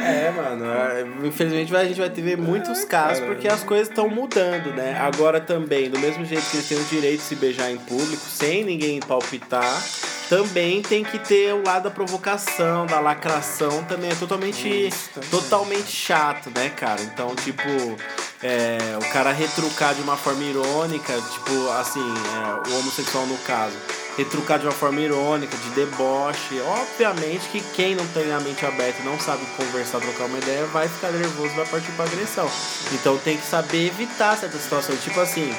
é, 0.26 0.30
mano. 0.32 0.64
é, 0.66 1.26
Infelizmente 1.26 1.70
vai- 1.70 1.84
a 1.84 1.88
gente 1.88 2.00
vai 2.00 2.10
ter 2.10 2.36
muitos 2.36 2.80
É, 2.82 2.86
casos 2.86 3.20
cara. 3.20 3.32
porque 3.32 3.46
as 3.48 3.62
coisas 3.62 3.88
estão 3.88 4.08
mudando, 4.08 4.72
né? 4.74 4.98
Agora 5.00 5.40
também, 5.40 5.88
do 5.88 5.98
mesmo 5.98 6.24
jeito 6.24 6.44
que 6.50 6.56
eles 6.56 6.68
têm 6.68 6.78
o 6.78 6.84
direito 6.84 7.20
de 7.20 7.26
se 7.26 7.36
beijar 7.36 7.70
em 7.70 7.76
público, 7.78 8.22
sem 8.28 8.64
ninguém 8.64 8.98
palpitar, 9.00 9.80
também 10.28 10.82
tem 10.82 11.04
que 11.04 11.18
ter 11.18 11.52
o 11.52 11.62
lado 11.64 11.84
da 11.84 11.90
provocação, 11.90 12.86
da 12.86 13.00
lacração, 13.00 13.84
também 13.84 14.10
é 14.10 14.14
totalmente, 14.14 14.68
Isso, 14.68 15.10
também. 15.14 15.30
totalmente 15.30 15.90
chato, 15.90 16.50
né, 16.54 16.70
cara? 16.70 17.00
Então, 17.02 17.34
tipo, 17.36 17.68
é, 18.42 18.78
o 19.00 19.12
cara 19.12 19.32
retrucar 19.32 19.94
de 19.94 20.02
uma 20.02 20.16
forma 20.16 20.42
irônica, 20.42 21.12
tipo, 21.32 21.70
assim, 21.80 22.00
é, 22.00 22.70
o 22.70 22.78
homossexual 22.78 23.26
no 23.26 23.36
caso, 23.38 23.76
retrucar 24.16 24.58
de 24.58 24.66
uma 24.66 24.72
forma 24.72 25.00
irônica, 25.00 25.56
de 25.56 25.70
deboche. 25.70 26.60
Obviamente 26.60 27.48
que 27.48 27.60
quem 27.74 27.94
não 27.94 28.06
tem 28.08 28.32
a 28.32 28.40
mente 28.40 28.64
aberta 28.64 29.02
e 29.02 29.04
não 29.04 29.18
sabe 29.18 29.44
conversar, 29.56 30.00
trocar 30.00 30.24
uma 30.24 30.38
ideia, 30.38 30.64
vai 30.66 30.88
ficar 30.88 31.10
nervoso, 31.10 31.54
vai 31.54 31.66
partir 31.66 31.90
pra 31.92 32.04
agressão. 32.04 32.48
Então 32.92 33.18
tem 33.18 33.36
que 33.36 33.46
saber 33.46 33.86
evitar 33.86 34.36
certas 34.36 34.62
situações. 34.62 35.02
Tipo 35.02 35.20
assim, 35.20 35.54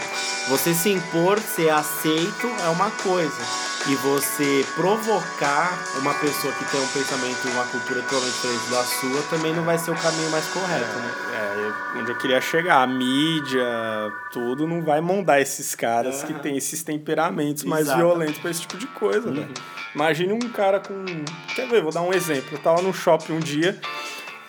você 0.48 0.74
se 0.74 0.90
impor, 0.90 1.40
ser 1.40 1.70
aceito 1.70 2.48
é 2.64 2.70
uma 2.70 2.90
coisa. 2.92 3.75
E 3.88 3.96
você 3.98 4.66
provocar 4.76 5.78
uma 6.00 6.14
pessoa 6.16 6.52
que 6.54 6.66
tem 6.66 6.80
um 6.82 6.88
pensamento 6.88 7.48
e 7.48 7.52
uma 7.52 7.66
cultura 7.66 8.02
totalmente 8.02 8.34
diferente 8.34 8.70
da 8.72 8.84
sua 8.84 9.22
também 9.30 9.54
não 9.54 9.64
vai 9.64 9.78
ser 9.78 9.92
o 9.92 9.96
caminho 9.96 10.32
mais 10.32 10.48
correto, 10.48 10.98
né? 10.98 11.14
É, 11.34 12.00
onde 12.00 12.12
eu 12.12 12.18
queria 12.18 12.42
chegar, 12.42 12.82
a 12.82 12.88
mídia, 12.88 13.64
tudo 14.32 14.68
não 14.68 14.82
vai 14.82 15.02
mondar 15.02 15.40
esses 15.40 15.76
caras 15.76 16.24
que 16.24 16.34
têm 16.34 16.58
esses 16.58 16.84
temperamentos 16.84 17.64
mais 17.64 17.84
Exato. 17.84 18.00
violentos 18.00 18.40
pra 18.40 18.50
esse 18.50 18.62
tipo 18.62 18.78
de 18.78 18.88
coisa, 18.88 19.32
velho. 19.32 19.54
Imagine 19.94 20.34
um 20.34 20.50
cara 20.50 20.80
com. 20.80 21.06
Quer 21.56 21.68
ver? 21.68 21.84
Vou 21.84 21.92
dar 21.92 22.02
um 22.02 22.12
exemplo. 22.12 22.50
Eu 22.54 22.60
tava 22.60 22.82
no 22.82 22.92
shopping 22.92 23.34
um 23.34 23.40
dia 23.40 23.80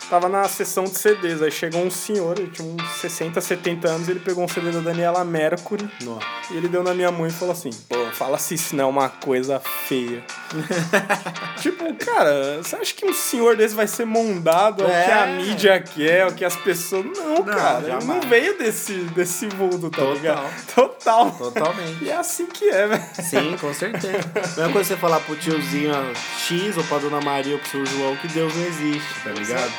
tava 0.09 0.29
na 0.29 0.47
sessão 0.47 0.85
de 0.85 0.97
CDs. 0.97 1.41
Aí 1.41 1.51
chegou 1.51 1.83
um 1.83 1.91
senhor, 1.91 2.39
ele 2.39 2.49
tinha 2.49 2.67
uns 2.67 2.89
60, 2.99 3.39
70 3.39 3.87
anos, 3.87 4.07
ele 4.07 4.19
pegou 4.19 4.43
um 4.43 4.47
CD 4.47 4.71
da 4.71 4.79
Daniela 4.79 5.23
Mercury 5.23 5.87
Nossa. 6.03 6.25
E 6.51 6.57
ele 6.57 6.67
deu 6.67 6.83
na 6.83 6.93
minha 6.93 7.11
mão 7.11 7.27
e 7.27 7.31
falou 7.31 7.51
assim: 7.53 7.69
pô, 7.89 7.95
fala 8.13 8.37
se 8.37 8.53
isso 8.55 8.75
não 8.75 8.85
é 8.85 8.87
uma 8.87 9.09
coisa 9.09 9.59
feia. 9.59 10.23
tipo, 11.61 11.93
cara, 11.95 12.57
você 12.61 12.75
acha 12.75 12.93
que 12.93 13.05
um 13.05 13.13
senhor 13.13 13.55
desse 13.55 13.75
vai 13.75 13.87
ser 13.87 14.05
mondado 14.05 14.83
ao 14.83 14.89
É. 14.89 15.05
que 15.05 15.11
a 15.11 15.25
mídia 15.27 15.79
quer, 15.81 16.23
ao 16.23 16.31
que 16.31 16.45
as 16.45 16.55
pessoas. 16.55 17.05
Não, 17.17 17.43
cara, 17.43 17.87
ele 17.97 18.05
não 18.05 18.21
veio 18.21 18.57
desse, 18.57 18.93
desse 19.15 19.47
mundo, 19.47 19.89
tá 19.89 19.97
Total. 19.97 20.13
ligado? 20.13 20.65
Total. 20.75 21.31
Totalmente. 21.31 22.03
E 22.03 22.09
é 22.09 22.15
assim 22.15 22.45
que 22.45 22.69
é, 22.69 22.87
velho. 22.87 23.03
Sim, 23.23 23.57
com 23.59 23.73
certeza. 23.73 24.19
Mesma 24.57 24.71
coisa 24.71 24.89
você 24.89 24.97
falar 24.97 25.19
pro 25.21 25.35
tiozinho 25.35 25.93
X 26.39 26.77
ou 26.77 26.83
pra 26.83 26.97
dona 26.99 27.21
Maria 27.21 27.53
ou 27.53 27.59
pro 27.59 27.69
seu 27.69 27.85
João 27.85 28.15
que 28.17 28.27
Deus 28.29 28.53
não 28.55 28.65
existe, 28.65 29.21
tá 29.23 29.31
ligado? 29.31 29.71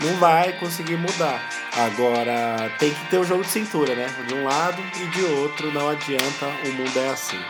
Não 0.00 0.14
vai 0.18 0.52
conseguir 0.58 0.96
mudar. 0.96 1.48
Agora, 1.72 2.70
tem 2.78 2.92
que 2.92 3.10
ter 3.10 3.18
o 3.18 3.24
jogo 3.24 3.42
de 3.42 3.50
cintura, 3.50 3.94
né? 3.94 4.06
De 4.26 4.34
um 4.34 4.44
lado 4.44 4.82
e 5.00 5.06
de 5.06 5.24
outro, 5.24 5.72
não 5.72 5.88
adianta, 5.88 6.46
o 6.64 6.72
mundo 6.72 6.98
é 6.98 7.08
assim. 7.08 7.40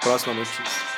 Próxima 0.00 0.34
notícia. 0.34 0.94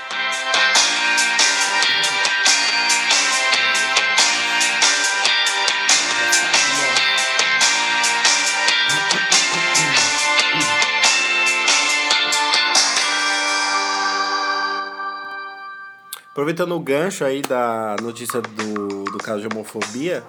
Aproveitando 16.36 16.76
o 16.76 16.80
gancho 16.80 17.24
aí 17.24 17.40
da 17.40 17.96
notícia 18.02 18.42
do, 18.42 19.04
do 19.04 19.16
caso 19.16 19.40
de 19.40 19.46
homofobia, 19.46 20.22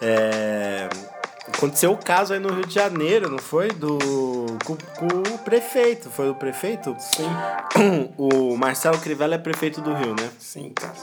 é, 0.00 0.88
aconteceu 1.46 1.92
o 1.92 1.96
caso 1.96 2.32
aí 2.32 2.40
no 2.40 2.52
Rio 2.52 2.66
de 2.66 2.74
Janeiro, 2.74 3.30
não 3.30 3.38
foi? 3.38 3.68
Do, 3.68 3.98
com, 4.64 4.76
com 4.76 5.34
o 5.34 5.38
prefeito, 5.38 6.10
foi 6.10 6.30
o 6.30 6.34
prefeito? 6.34 6.96
Sim, 6.98 7.28
O 8.16 8.56
Marcelo 8.56 8.98
Crivella 8.98 9.34
é 9.34 9.38
prefeito 9.38 9.80
do 9.80 9.94
Rio, 9.94 10.14
né? 10.14 10.30
sim, 10.38 10.70
cara. 10.70 10.94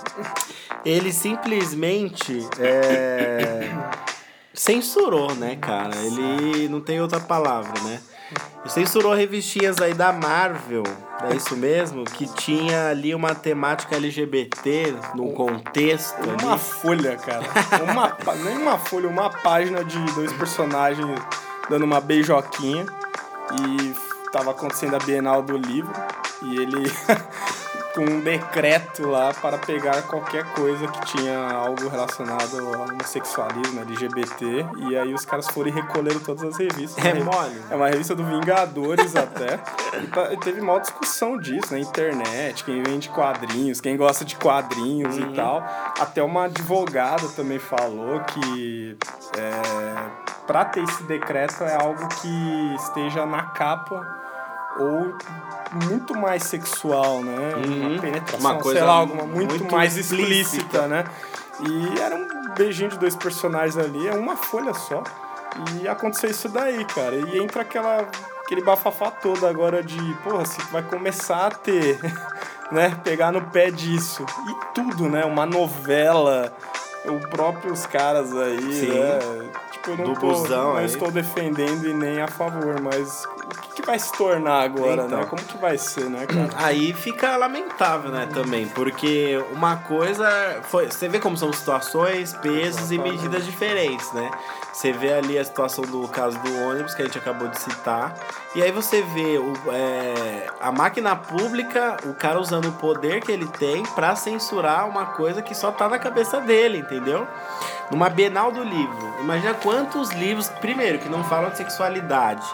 Ele 0.85 1.11
simplesmente 1.11 2.47
é, 2.59 3.69
censurou, 4.53 5.33
né, 5.35 5.55
cara? 5.55 5.95
Ele 5.97 6.67
não 6.69 6.81
tem 6.81 7.01
outra 7.01 7.19
palavra, 7.19 7.79
né? 7.81 7.99
Censurou 8.67 9.13
revistinhas 9.13 9.79
aí 9.79 9.93
da 9.93 10.11
Marvel, 10.13 10.83
é 11.29 11.35
isso 11.35 11.55
mesmo? 11.55 12.03
Que 12.05 12.27
tinha 12.33 12.89
ali 12.89 13.13
uma 13.15 13.33
temática 13.35 13.95
LGBT 13.95 14.95
no 15.15 15.31
contexto 15.33 16.15
Uma 16.41 16.53
ali. 16.53 16.61
folha, 16.61 17.17
cara. 17.17 17.43
Uma, 17.83 18.17
nem 18.43 18.57
uma 18.57 18.77
folha, 18.77 19.09
uma 19.09 19.29
página 19.29 19.83
de 19.83 19.99
dois 20.13 20.31
personagens 20.33 21.07
dando 21.69 21.83
uma 21.83 21.99
beijoquinha. 21.99 22.85
E 23.51 23.93
tava 24.31 24.51
acontecendo 24.51 24.95
a 24.95 24.99
Bienal 24.99 25.41
do 25.41 25.57
Livro. 25.57 25.91
E 26.43 26.57
ele 26.57 26.91
um 27.99 28.21
decreto 28.21 29.07
lá 29.07 29.33
para 29.33 29.57
pegar 29.57 30.01
qualquer 30.03 30.43
coisa 30.53 30.87
que 30.87 31.05
tinha 31.17 31.37
algo 31.51 31.87
relacionado 31.89 32.57
ao 32.59 32.81
homossexualismo, 32.87 33.81
LGBT. 33.81 34.65
E 34.89 34.97
aí 34.97 35.13
os 35.13 35.25
caras 35.25 35.47
foram 35.47 35.69
e 35.69 35.71
recolheram 35.71 36.19
todas 36.19 36.43
as 36.43 36.57
revistas. 36.57 37.03
É 37.03 37.13
mole. 37.13 37.61
É 37.69 37.75
uma 37.75 37.87
revista 37.89 38.15
do 38.15 38.23
Vingadores 38.25 39.15
até. 39.15 39.59
E 40.01 40.07
tá- 40.07 40.35
teve 40.43 40.61
maior 40.61 40.79
discussão 40.79 41.37
disso 41.37 41.71
na 41.73 41.79
internet, 41.79 42.63
quem 42.63 42.81
vende 42.83 43.09
quadrinhos, 43.09 43.81
quem 43.81 43.97
gosta 43.97 44.23
de 44.23 44.35
quadrinhos 44.35 45.17
Uhum. 45.17 45.31
e 45.31 45.35
tal. 45.35 45.63
Até 45.99 46.21
uma 46.23 46.45
advogada 46.45 47.27
também 47.35 47.59
falou 47.59 48.19
que 48.21 48.97
é, 49.37 49.97
para 50.47 50.65
ter 50.65 50.83
esse 50.83 51.03
decreto 51.03 51.63
é 51.63 51.75
algo 51.75 52.07
que 52.21 52.75
esteja 52.75 53.25
na 53.25 53.43
capa 53.43 54.17
ou 54.79 55.15
muito 55.85 56.17
mais 56.17 56.43
sexual, 56.43 57.21
né? 57.21 57.53
Uhum. 57.55 57.91
Uma 57.91 58.01
penetração, 58.01 58.39
Uma 58.39 58.59
coisa 58.59 58.79
sei 58.79 58.87
lá, 58.87 58.93
alguma 58.93 59.23
muito, 59.23 59.49
muito 59.51 59.71
mais 59.71 59.97
explícita. 59.97 60.57
explícita, 60.57 60.87
né? 60.87 61.05
E 61.67 61.99
era 61.99 62.15
um 62.15 62.53
beijinho 62.55 62.89
de 62.89 62.97
dois 62.97 63.15
personagens 63.15 63.77
ali, 63.77 64.07
é 64.07 64.13
uma 64.13 64.35
folha 64.35 64.73
só. 64.73 65.03
E 65.81 65.87
aconteceu 65.87 66.29
isso 66.29 66.47
daí, 66.49 66.85
cara. 66.85 67.15
E 67.15 67.39
entra 67.39 67.61
aquela, 67.63 68.07
aquele 68.45 68.61
bafafá 68.61 69.11
todo 69.11 69.45
agora 69.45 69.83
de, 69.83 69.97
porra, 70.23 70.45
se 70.45 70.61
vai 70.71 70.81
começar 70.83 71.47
a 71.47 71.51
ter, 71.51 71.99
né? 72.71 72.97
Pegar 73.03 73.31
no 73.31 73.41
pé 73.41 73.69
disso. 73.69 74.25
E 74.47 74.73
tudo, 74.73 75.09
né? 75.09 75.25
Uma 75.25 75.45
novela, 75.45 76.53
o 77.05 77.19
próprios 77.29 77.85
caras 77.85 78.35
aí, 78.35 78.73
Sim. 78.73 78.89
né? 78.99 79.19
Tipo, 79.71 79.91
eu 79.91 79.97
não, 79.97 80.05
Do 80.05 80.13
tô, 80.19 80.27
busão 80.27 80.73
não 80.75 80.85
estou 80.85 81.11
defendendo 81.11 81.87
e 81.87 81.93
nem 81.93 82.21
a 82.21 82.27
favor, 82.27 82.79
mas 82.81 83.23
o 83.25 83.47
que, 83.61 83.81
que 83.81 83.85
vai 83.85 83.97
se 83.97 84.11
tornar 84.13 84.61
agora, 84.63 85.05
Então. 85.05 85.19
né? 85.19 85.25
Como 85.25 85.41
que 85.43 85.57
vai 85.57 85.77
ser, 85.77 86.05
né, 86.09 86.25
cara? 86.25 86.49
Aí 86.57 86.93
fica 86.93 87.37
lamentável, 87.37 88.11
né, 88.11 88.27
também, 88.33 88.67
porque 88.67 89.41
uma 89.53 89.77
coisa 89.77 90.27
foi, 90.63 90.87
você 90.87 91.07
vê 91.07 91.19
como 91.19 91.37
são 91.37 91.51
situações, 91.53 92.33
pesos 92.33 92.91
e 92.91 92.97
medidas 92.97 93.45
diferentes, 93.45 94.11
né? 94.13 94.29
Você 94.73 94.91
vê 94.91 95.13
ali 95.13 95.37
a 95.37 95.43
situação 95.43 95.83
do 95.83 96.07
caso 96.07 96.37
do 96.39 96.63
ônibus 96.63 96.93
que 96.93 97.01
a 97.01 97.05
gente 97.05 97.17
acabou 97.17 97.47
de 97.47 97.59
citar, 97.59 98.15
e 98.55 98.61
aí 98.63 98.71
você 98.71 99.01
vê 99.01 99.37
o, 99.37 99.53
é, 99.71 100.47
a 100.59 100.71
máquina 100.71 101.15
pública, 101.15 101.97
o 102.05 102.13
cara 102.13 102.39
usando 102.39 102.69
o 102.69 102.71
poder 102.73 103.21
que 103.21 103.31
ele 103.31 103.45
tem 103.47 103.83
pra 103.83 104.15
censurar 104.15 104.87
uma 104.87 105.05
coisa 105.07 105.41
que 105.41 105.53
só 105.55 105.71
tá 105.71 105.89
na 105.89 105.99
cabeça 105.99 106.39
dele, 106.41 106.83
entendeu? 106.89 107.27
Numa 107.91 108.09
Bienal 108.09 108.51
do 108.51 108.63
livro, 108.63 109.15
imagina 109.19 109.53
quantos 109.53 110.11
livros, 110.11 110.49
primeiro, 110.49 110.99
que 110.99 111.09
não 111.09 111.23
falam 111.23 111.49
de 111.49 111.57
sexualidade, 111.57 112.45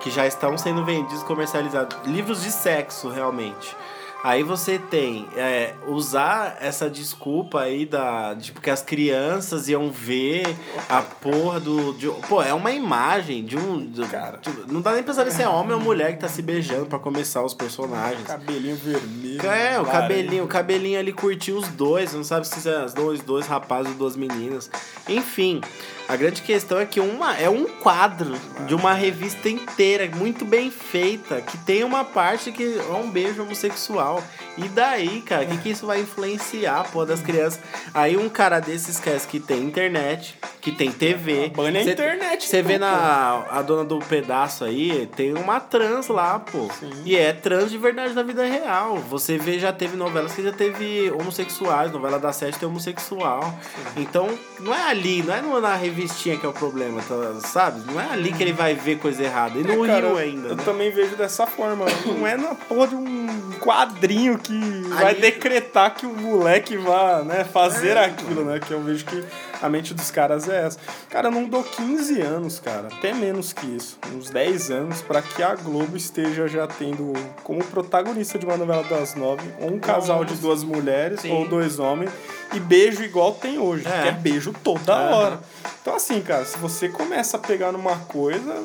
que 0.00 0.10
já 0.10 0.26
estão 0.26 0.56
sendo 0.56 0.84
vendidos, 0.84 1.22
comercializados. 1.22 1.96
Livros 2.04 2.42
de 2.42 2.50
sexo, 2.50 3.08
realmente. 3.08 3.76
Aí 4.22 4.42
você 4.42 4.78
tem 4.78 5.28
é, 5.36 5.74
usar 5.86 6.58
essa 6.60 6.90
desculpa 6.90 7.60
aí 7.60 7.86
da. 7.86 8.34
Tipo, 8.36 8.60
que 8.60 8.68
as 8.68 8.82
crianças 8.82 9.68
iam 9.68 9.90
ver 9.90 10.42
a 10.88 11.02
porra 11.02 11.60
do. 11.60 11.92
De, 11.94 12.08
pô, 12.28 12.42
é 12.42 12.52
uma 12.52 12.72
imagem 12.72 13.44
de 13.44 13.56
um. 13.56 13.92
Cara. 14.10 14.38
tipo, 14.38 14.70
não 14.70 14.80
dá 14.80 14.92
nem 14.92 15.02
pra 15.02 15.14
saber 15.14 15.30
se 15.30 15.42
é 15.42 15.48
homem 15.48 15.72
ou 15.72 15.80
mulher 15.80 16.14
que 16.14 16.20
tá 16.20 16.28
se 16.28 16.42
beijando 16.42 16.86
pra 16.86 16.98
começar 16.98 17.44
os 17.44 17.54
personagens. 17.54 18.22
Cabelinho 18.24 18.76
vermelho. 18.76 19.46
É, 19.46 19.80
o 19.80 19.86
cabelinho, 19.86 20.44
o 20.44 20.48
cabelinho 20.48 20.98
ali 20.98 21.12
curtiu 21.12 21.56
os 21.56 21.68
dois, 21.68 22.12
não 22.12 22.24
sabe 22.24 22.46
se 22.46 22.60
são 22.60 22.84
os 22.84 22.94
dois, 22.94 23.20
dois 23.20 23.46
rapazes 23.46 23.92
ou 23.92 23.98
duas 23.98 24.16
meninas. 24.16 24.68
Enfim, 25.08 25.60
a 26.08 26.16
grande 26.16 26.40
questão 26.42 26.78
é 26.80 26.86
que 26.86 26.98
uma, 27.00 27.36
é 27.36 27.48
um 27.50 27.66
quadro 27.66 28.34
de 28.66 28.74
uma 28.74 28.94
revista 28.94 29.48
inteira, 29.48 30.08
muito 30.16 30.44
bem 30.44 30.70
feita, 30.70 31.40
que 31.42 31.56
tem 31.58 31.84
uma 31.84 32.02
parte 32.04 32.50
que 32.50 32.78
é 32.78 32.92
um 32.94 33.10
beijo 33.10 33.42
homossexual. 33.42 34.22
E 34.56 34.62
daí, 34.68 35.20
cara, 35.20 35.44
o 35.44 35.46
que, 35.48 35.58
que 35.58 35.70
isso 35.70 35.86
vai 35.86 36.00
influenciar, 36.00 36.84
pô, 36.90 37.04
das 37.04 37.20
crianças? 37.20 37.60
Aí 37.94 38.16
um 38.16 38.28
cara 38.28 38.58
desse 38.58 38.90
esquece 38.90 39.26
que 39.28 39.38
tem 39.38 39.62
internet, 39.62 40.36
que 40.60 40.72
tem 40.72 40.90
TV. 40.90 41.50
Bane 41.54 41.78
a 41.78 41.84
Cê- 41.84 41.92
internet, 41.92 42.44
Você 42.48 42.62
vê 42.62 42.76
na 42.78 43.44
a 43.50 43.62
dona 43.62 43.84
do 43.84 43.98
pedaço 44.00 44.64
aí, 44.64 45.08
tem 45.14 45.32
uma 45.34 45.60
trans 45.60 46.08
lá, 46.08 46.38
pô. 46.40 46.68
E 47.04 47.16
é 47.16 47.32
trans 47.32 47.70
de 47.70 47.78
verdade 47.78 48.14
na 48.14 48.22
vida 48.24 48.44
real. 48.44 48.96
Você 48.96 49.38
vê, 49.38 49.58
já 49.60 49.72
teve 49.72 49.96
novelas 49.96 50.32
que 50.34 50.42
já 50.42 50.52
teve 50.52 51.10
homossexuais, 51.12 51.92
novela 51.92 52.18
da 52.18 52.32
sete 52.32 52.58
tem 52.58 52.68
homossexual. 52.68 53.54
Então, 53.96 54.28
não 54.58 54.74
é 54.74 54.88
ali, 54.90 55.22
não 55.22 55.32
é 55.34 55.40
na 55.60 55.76
revistinha 55.98 56.36
que 56.36 56.46
é 56.46 56.48
o 56.48 56.52
problema, 56.52 57.00
tá- 57.02 57.40
sabe? 57.48 57.80
Não 57.90 58.00
é 58.00 58.10
ali 58.12 58.32
que 58.32 58.42
ele 58.42 58.52
vai 58.52 58.74
ver 58.74 58.98
coisa 58.98 59.22
errada. 59.22 59.58
E 59.58 59.62
no 59.62 59.84
É, 59.84 59.88
cara, 59.88 60.06
Rio 60.08 60.16
ainda, 60.16 60.48
Eu 60.48 60.56
né? 60.56 60.62
também 60.64 60.90
vejo 60.90 61.16
dessa 61.16 61.46
forma. 61.46 61.86
Não 62.06 62.26
é 62.26 62.36
na 62.36 62.54
porra 62.54 62.88
de 62.88 62.94
um 62.94 63.50
quadrinho 63.60 64.38
que 64.38 64.58
vai 64.88 65.08
Ali- 65.12 65.20
decretar 65.20 65.94
que 65.94 66.06
o 66.06 66.12
moleque 66.14 66.76
vá 66.76 67.22
né, 67.22 67.44
fazer 67.44 67.96
É, 67.96 68.04
aquilo, 68.04 68.44
né? 68.44 68.58
Que 68.58 68.70
eu 68.72 68.80
vejo 68.82 69.04
que 69.04 69.24
a 69.62 69.68
mente 69.68 69.94
dos 69.94 70.10
caras 70.10 70.48
é 70.48 70.66
essa. 70.66 70.78
Cara, 71.08 71.28
eu 71.28 71.32
não 71.32 71.48
dou 71.48 71.62
15 71.62 72.20
anos, 72.20 72.58
cara. 72.60 72.88
Até 72.88 73.12
menos 73.12 73.52
que 73.52 73.66
isso. 73.66 73.98
Uns 74.14 74.30
10 74.30 74.70
anos 74.70 75.02
pra 75.02 75.22
que 75.22 75.42
a 75.42 75.54
Globo 75.54 75.96
esteja 75.96 76.46
já 76.48 76.66
tendo 76.66 77.12
como 77.42 77.64
protagonista 77.64 78.38
de 78.38 78.46
uma 78.46 78.56
novela 78.56 78.82
das 78.84 79.14
nove 79.14 79.48
ou 79.60 79.72
um 79.72 79.78
casal 79.78 80.24
de 80.24 80.34
duas 80.34 80.62
mulheres 80.64 81.20
Sim. 81.20 81.32
ou 81.32 81.48
dois 81.48 81.78
homens 81.78 82.10
e 82.54 82.60
beijo 82.60 83.02
igual 83.02 83.32
tem 83.34 83.58
hoje. 83.58 83.86
É. 83.86 84.02
Que 84.02 84.08
é 84.08 84.12
beijo 84.12 84.52
toda 84.64 84.94
Aham. 84.94 85.16
hora. 85.16 85.40
Então, 85.80 85.94
assim, 85.96 86.20
cara, 86.20 86.44
se 86.44 86.58
você 86.58 86.88
começa 86.88 87.36
a 87.36 87.40
pegar 87.40 87.72
numa 87.72 87.96
coisa, 87.96 88.64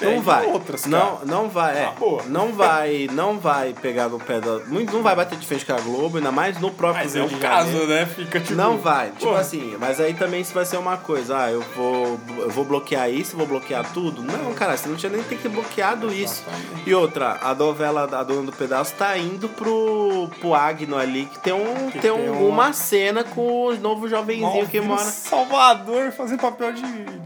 Não 0.00 0.20
vai. 0.22 0.46
outras, 0.46 0.86
não, 0.86 1.18
não 1.24 1.48
vai, 1.48 1.76
é. 1.78 1.84
Ah. 1.84 2.22
Não 2.26 2.52
vai, 2.52 3.08
não 3.12 3.38
vai 3.38 3.72
pegar 3.72 4.08
no 4.08 4.18
pé 4.18 4.40
da. 4.40 4.58
Não 4.92 5.02
vai 5.02 5.14
bater 5.16 5.38
de 5.38 5.46
frente 5.46 5.64
com 5.64 5.72
a 5.72 5.80
Globo, 5.80 6.16
ainda 6.18 6.32
mais 6.32 6.58
no 6.60 6.70
próprio 6.70 7.04
Mas 7.04 7.14
é 7.14 7.18
Rio 7.20 7.26
o 7.26 7.28
de 7.30 7.36
caso, 7.36 7.66
Janeiro. 7.70 7.88
né? 7.88 8.06
Fica 8.06 8.40
tipo. 8.40 8.54
Não 8.54 8.78
vai, 8.78 9.10
tipo 9.10 9.34
assim, 9.34 9.76
mas 9.78 10.00
aí 10.00 10.14
também 10.14 10.40
isso 10.40 10.52
vai 10.54 10.64
ser 10.64 10.76
uma 10.78 10.96
coisa, 10.96 11.36
ah, 11.44 11.50
eu 11.50 11.60
vou, 11.76 12.18
eu 12.38 12.50
vou 12.50 12.64
bloquear 12.64 13.10
isso, 13.10 13.36
vou 13.36 13.46
bloquear 13.46 13.84
tudo. 13.92 14.22
Não, 14.22 14.52
cara, 14.54 14.76
você 14.76 14.88
não 14.88 14.96
tinha 14.96 15.10
nem 15.10 15.22
ter 15.22 15.36
que 15.36 15.42
ter 15.42 15.48
bloqueado 15.48 16.12
isso. 16.12 16.44
E 16.86 16.94
outra, 16.94 17.38
a 17.42 17.54
novela 17.54 18.06
da 18.06 18.22
Dona 18.22 18.42
do 18.42 18.52
Pedaço 18.52 18.94
tá 18.94 19.16
indo 19.18 19.48
pro, 19.48 20.28
pro 20.40 20.54
Agno 20.54 20.96
ali, 20.96 21.26
que 21.26 21.38
tem, 21.40 21.52
um, 21.52 21.90
tem, 21.90 22.00
tem 22.00 22.10
um- 22.10 22.48
uma- 22.48 22.60
uma 22.60 22.72
cena 22.72 23.24
com 23.24 23.66
o 23.66 23.76
novo 23.76 24.08
jovenzinho 24.08 24.66
que 24.68 24.80
mora. 24.80 25.00
Salvador 25.04 26.12
fazendo 26.12 26.40
papel 26.40 26.72
de, 26.72 26.82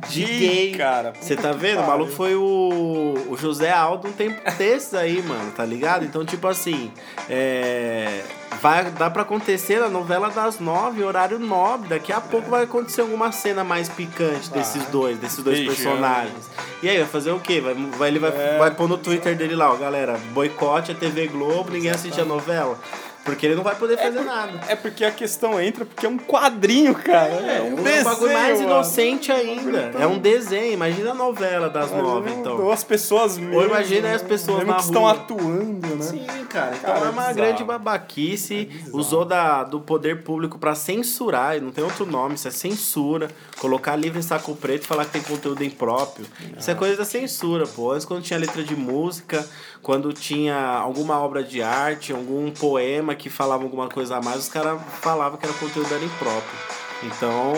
De 0.09 0.25
gay, 0.25 0.73
cara. 0.77 1.13
Você 1.21 1.37
tá 1.37 1.51
que 1.51 1.59
vendo? 1.59 1.81
O 1.83 1.87
maluco 1.87 2.13
foi 2.13 2.35
o, 2.35 2.64
o 2.69 3.37
José 3.37 3.71
Aldo 3.71 4.09
um 4.09 4.13
tempo 4.13 4.41
desses 4.57 4.95
aí, 4.95 5.23
mano, 5.23 5.51
tá 5.53 5.65
ligado? 5.65 6.05
Então, 6.05 6.25
tipo 6.25 6.47
assim, 6.47 6.91
é, 7.29 8.23
vai, 8.61 8.85
dá 8.91 9.11
pra 9.11 9.23
acontecer 9.23 9.81
na 9.81 9.89
novela 9.89 10.31
das 10.31 10.59
nove, 10.61 11.03
horário 11.03 11.39
nobre. 11.39 11.89
Daqui 11.89 12.13
a 12.13 12.21
pouco 12.21 12.51
vai 12.51 12.65
acontecer 12.65 13.01
alguma 13.01 13.33
cena 13.33 13.65
mais 13.65 13.89
picante 13.89 14.51
desses 14.51 14.85
dois, 14.87 15.19
desses 15.19 15.43
dois 15.43 15.59
Beijando. 15.59 15.77
personagens. 15.77 16.51
E 16.83 16.89
aí, 16.89 16.99
vai 16.99 17.07
fazer 17.07 17.33
o 17.33 17.41
quê? 17.41 17.61
Vai, 17.61 17.75
vai, 17.75 18.09
ele 18.09 18.19
vai, 18.19 18.31
É. 18.31 18.59
vai 18.59 18.71
pôr 18.71 18.89
no 18.89 18.99
Twitter 18.99 19.37
dele 19.37 19.55
lá, 19.55 19.73
ó, 19.73 19.77
galera, 19.77 20.19
boicote 20.33 20.93
a 20.93 20.95
TV 20.95 21.27
Globo, 21.29 21.71
ninguém 21.71 21.91
assiste 21.91 22.21
a 22.21 22.25
novela. 22.25 22.79
Porque 23.25 23.47
ele 23.47 23.55
não 23.55 23.63
vai 23.63 23.75
poder 23.75 23.97
fazer 23.97 24.21
nada. 24.21 24.61
É 24.69 24.77
porque 24.77 25.05
a 25.05 25.11
questão 25.11 25.61
entra 25.61 25.85
porque 25.87 26.05
é 26.05 26.09
um 26.09 26.19
quadrinho, 26.19 26.95
cara. 26.95 27.29
É, 27.29 27.63
um 27.63 27.73
um 27.73 27.83
desenho, 27.83 28.05
bagulho 28.05 28.33
mais 28.35 28.59
mano. 28.61 28.71
inocente 28.71 29.33
ainda. 29.33 29.93
É 29.99 30.07
um 30.07 30.19
desenho. 30.19 30.73
Imagina 30.75 31.13
a 31.13 31.15
novela 31.15 31.71
das 31.71 31.91
nove, 31.91 32.31
então. 32.31 32.61
Ou 32.61 32.71
as 32.71 32.85
pessoas 32.85 33.39
mesmo. 33.39 33.57
Ou 33.57 33.65
imagina 33.67 34.13
as 34.15 34.23
pessoas 34.23 34.59
mesmo 34.59 34.75
que 34.75 34.83
estão 34.83 35.03
rua. 35.03 35.13
atuando, 35.13 35.97
né? 35.97 36.03
Sim, 36.03 36.27
cara. 36.51 36.77
Então 36.77 36.93
Cara, 36.93 37.05
é 37.07 37.09
é 37.09 37.11
uma 37.11 37.23
bizarro. 37.23 37.35
grande 37.35 37.65
babaquice. 37.65 38.69
Usou 38.93 39.25
da, 39.25 39.65
do 39.65 39.81
poder 39.81 40.23
público 40.23 40.59
pra 40.59 40.75
censurar. 40.75 41.61
Não 41.61 41.71
tem 41.71 41.83
outro 41.83 42.05
nome. 42.07 42.35
Isso 42.35 42.49
é 42.49 42.51
censura. 42.51 43.29
Colocar 43.59 43.97
livro 43.97 44.19
em 44.19 44.23
saco 44.23 44.55
preto 44.55 44.85
e 44.85 44.87
falar 44.87 45.07
que 45.07 45.13
tem 45.13 45.23
conteúdo 45.23 45.65
impróprio. 45.65 46.27
Isso 46.59 46.71
é 46.71 46.75
coisa 46.75 46.97
da 46.97 47.05
censura, 47.05 47.67
pô. 47.67 47.93
Antes, 47.93 48.05
quando 48.05 48.23
tinha 48.23 48.39
letra 48.39 48.63
de 48.63 48.77
música, 48.77 49.49
quando 49.85 50.15
tinha 50.15 50.57
alguma 50.57 51.21
obra 51.21 51.45
de 51.45 51.63
arte, 51.63 52.11
algum 52.11 52.51
poema 52.51 53.15
que 53.15 53.29
falava 53.29 53.63
alguma 53.63 53.87
coisa 53.87 54.17
a 54.17 54.23
mais, 54.23 54.39
os 54.39 54.49
caras 54.49 54.81
falavam 55.03 55.39
que 55.39 55.45
era 55.45 55.55
conteúdo 55.55 55.95
era 55.95 56.03
impróprio. 56.03 56.59
Então, 57.03 57.53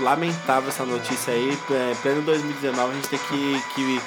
lamentável 0.00 0.70
essa 0.70 0.86
notícia 0.86 1.34
aí. 1.34 1.56
É, 1.70 1.94
pleno 2.00 2.22
2019, 2.22 2.90
a 2.90 2.94
gente 2.94 3.08
tem 3.10 3.18
que, 3.18 3.62
que, 3.74 4.00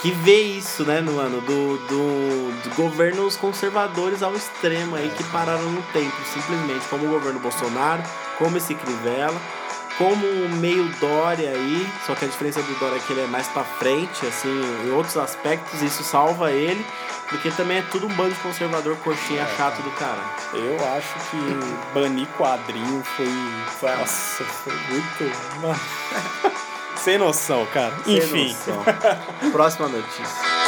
que 0.00 0.10
ver 0.10 0.42
isso, 0.42 0.82
né, 0.82 1.00
no 1.00 1.20
ano 1.20 1.40
do, 1.42 1.78
do, 1.86 2.62
de 2.62 2.68
governos 2.70 3.36
conservadores 3.36 4.20
ao 4.20 4.34
extremo 4.34 4.96
aí 4.96 5.08
que 5.16 5.22
pararam 5.24 5.70
no 5.70 5.82
tempo, 5.92 6.16
simplesmente, 6.34 6.88
como 6.88 7.06
o 7.06 7.10
governo 7.10 7.38
Bolsonaro, 7.38 8.02
como 8.36 8.56
esse 8.56 8.74
Crivella, 8.74 9.40
como 9.96 10.26
o 10.26 10.48
meio 10.56 10.88
Dória 10.98 11.50
aí, 11.50 11.86
só 12.04 12.14
que 12.16 12.24
a 12.24 12.28
diferença 12.28 12.60
do 12.62 12.78
Dória 12.80 12.96
é 12.96 12.98
que 12.98 13.12
ele 13.12 13.22
é 13.22 13.26
mais 13.26 13.46
pra 13.48 13.62
frente, 13.62 14.26
assim, 14.26 14.60
em 14.84 14.90
outros 14.90 15.16
aspectos, 15.16 15.80
isso 15.82 16.02
salva 16.02 16.50
ele, 16.50 16.84
porque 17.32 17.50
também 17.50 17.78
é 17.78 17.82
tudo 17.82 18.06
um 18.06 18.14
bando 18.14 18.34
de 18.34 18.40
conservador 18.40 18.96
coxinha 18.98 19.46
chato 19.56 19.82
do 19.82 19.90
cara. 19.92 20.20
Eu 20.52 20.76
acho 20.96 21.14
que 21.30 21.94
banir 21.94 22.28
quadrinho 22.38 23.02
foi. 23.02 23.96
Nossa, 23.96 24.44
foi 24.44 24.74
muito. 24.90 25.32
Sem 26.96 27.18
noção, 27.18 27.66
cara. 27.66 27.92
Sem 28.04 28.18
Enfim. 28.18 28.48
noção. 28.52 28.84
Próxima 29.50 29.88
notícia. 29.88 30.61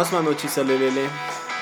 Próxima 0.00 0.22
notícia, 0.22 0.62
Lelele. 0.62 1.10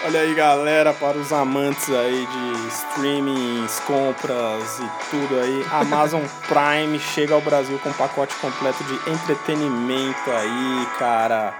Olha 0.05 0.20
aí, 0.20 0.33
galera, 0.33 0.94
para 0.94 1.18
os 1.18 1.33
amantes 1.33 1.90
aí 1.90 2.24
de 2.24 2.68
streamings, 2.68 3.81
compras 3.81 4.79
e 4.79 5.11
tudo 5.11 5.40
aí, 5.40 5.66
Amazon 5.72 6.22
Prime 6.46 7.01
chega 7.01 7.35
ao 7.35 7.40
Brasil 7.40 7.81
com 7.81 7.88
um 7.88 7.92
pacote 7.94 8.33
completo 8.37 8.85
de 8.85 8.94
entretenimento 9.11 10.31
aí, 10.31 10.87
cara. 11.01 11.53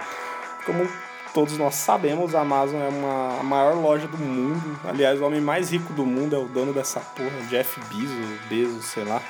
Como 0.65 0.87
todos 1.33 1.57
nós 1.57 1.75
sabemos, 1.75 2.33
a 2.35 2.41
Amazon 2.41 2.81
é 2.81 2.87
uma, 2.87 3.39
a 3.39 3.43
maior 3.43 3.75
loja 3.75 4.07
do 4.07 4.17
mundo. 4.17 4.79
Aliás, 4.83 5.19
o 5.21 5.25
homem 5.25 5.41
mais 5.41 5.71
rico 5.71 5.93
do 5.93 6.05
mundo 6.05 6.35
é 6.35 6.39
o 6.39 6.45
dono 6.45 6.73
dessa 6.73 6.99
porra, 6.99 7.29
Jeff 7.49 7.79
Bezos, 7.89 8.39
Bezos, 8.49 8.85
sei 8.85 9.03
lá. 9.03 9.21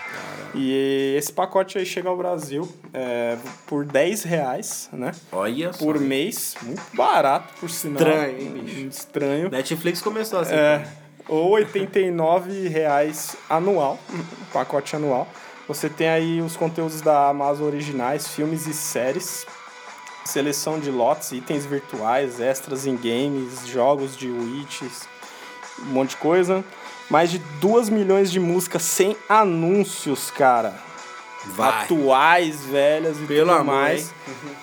E 0.54 1.16
esse 1.18 1.32
pacote 1.32 1.78
aí 1.78 1.86
chega 1.86 2.10
ao 2.10 2.18
Brasil 2.18 2.68
é, 2.94 3.38
por 3.68 3.86
10 3.86 4.24
reais, 4.24 4.90
né? 4.92 5.12
Olha 5.32 5.74
só. 5.74 5.80
Por 5.80 6.00
mês, 6.00 6.56
muito 6.64 6.82
barato, 6.94 7.54
por 7.60 7.70
sinal. 7.70 8.02
Estranho, 8.02 8.42
hein, 8.42 8.62
bicho? 8.64 8.88
Estranho. 8.88 9.50
Netflix 9.50 10.02
começou 10.02 10.40
assim. 10.40 10.54
É, 10.54 10.88
ou 11.28 11.52
89 11.52 12.68
reais 12.68 13.36
anual, 13.50 14.00
pacote 14.52 14.96
anual. 14.96 15.28
Você 15.68 15.88
tem 15.88 16.10
aí 16.10 16.42
os 16.42 16.58
conteúdos 16.58 17.00
da 17.00 17.30
Amazon 17.30 17.68
originais, 17.68 18.28
filmes 18.28 18.66
e 18.66 18.74
séries, 18.74 19.46
seleção 20.30 20.80
de 20.80 20.90
lotes, 20.90 21.32
itens 21.32 21.66
virtuais, 21.66 22.40
extras 22.40 22.86
em 22.86 22.96
games, 22.96 23.68
jogos 23.68 24.16
de 24.16 24.30
Witches, 24.30 25.08
um 25.80 25.92
monte 25.92 26.12
de 26.12 26.18
coisa. 26.18 26.64
Mais 27.10 27.32
de 27.32 27.40
2 27.60 27.90
milhões 27.90 28.32
de 28.32 28.40
músicas 28.40 28.84
sem 28.84 29.18
anúncios, 29.28 30.30
cara. 30.30 30.88
Vai. 31.46 31.86
Atuais, 31.86 32.66
velhas 32.66 33.18
e 33.18 33.26
Pelo 33.26 33.48
tudo 33.48 33.62
amor, 33.62 33.66
mais. 33.66 34.14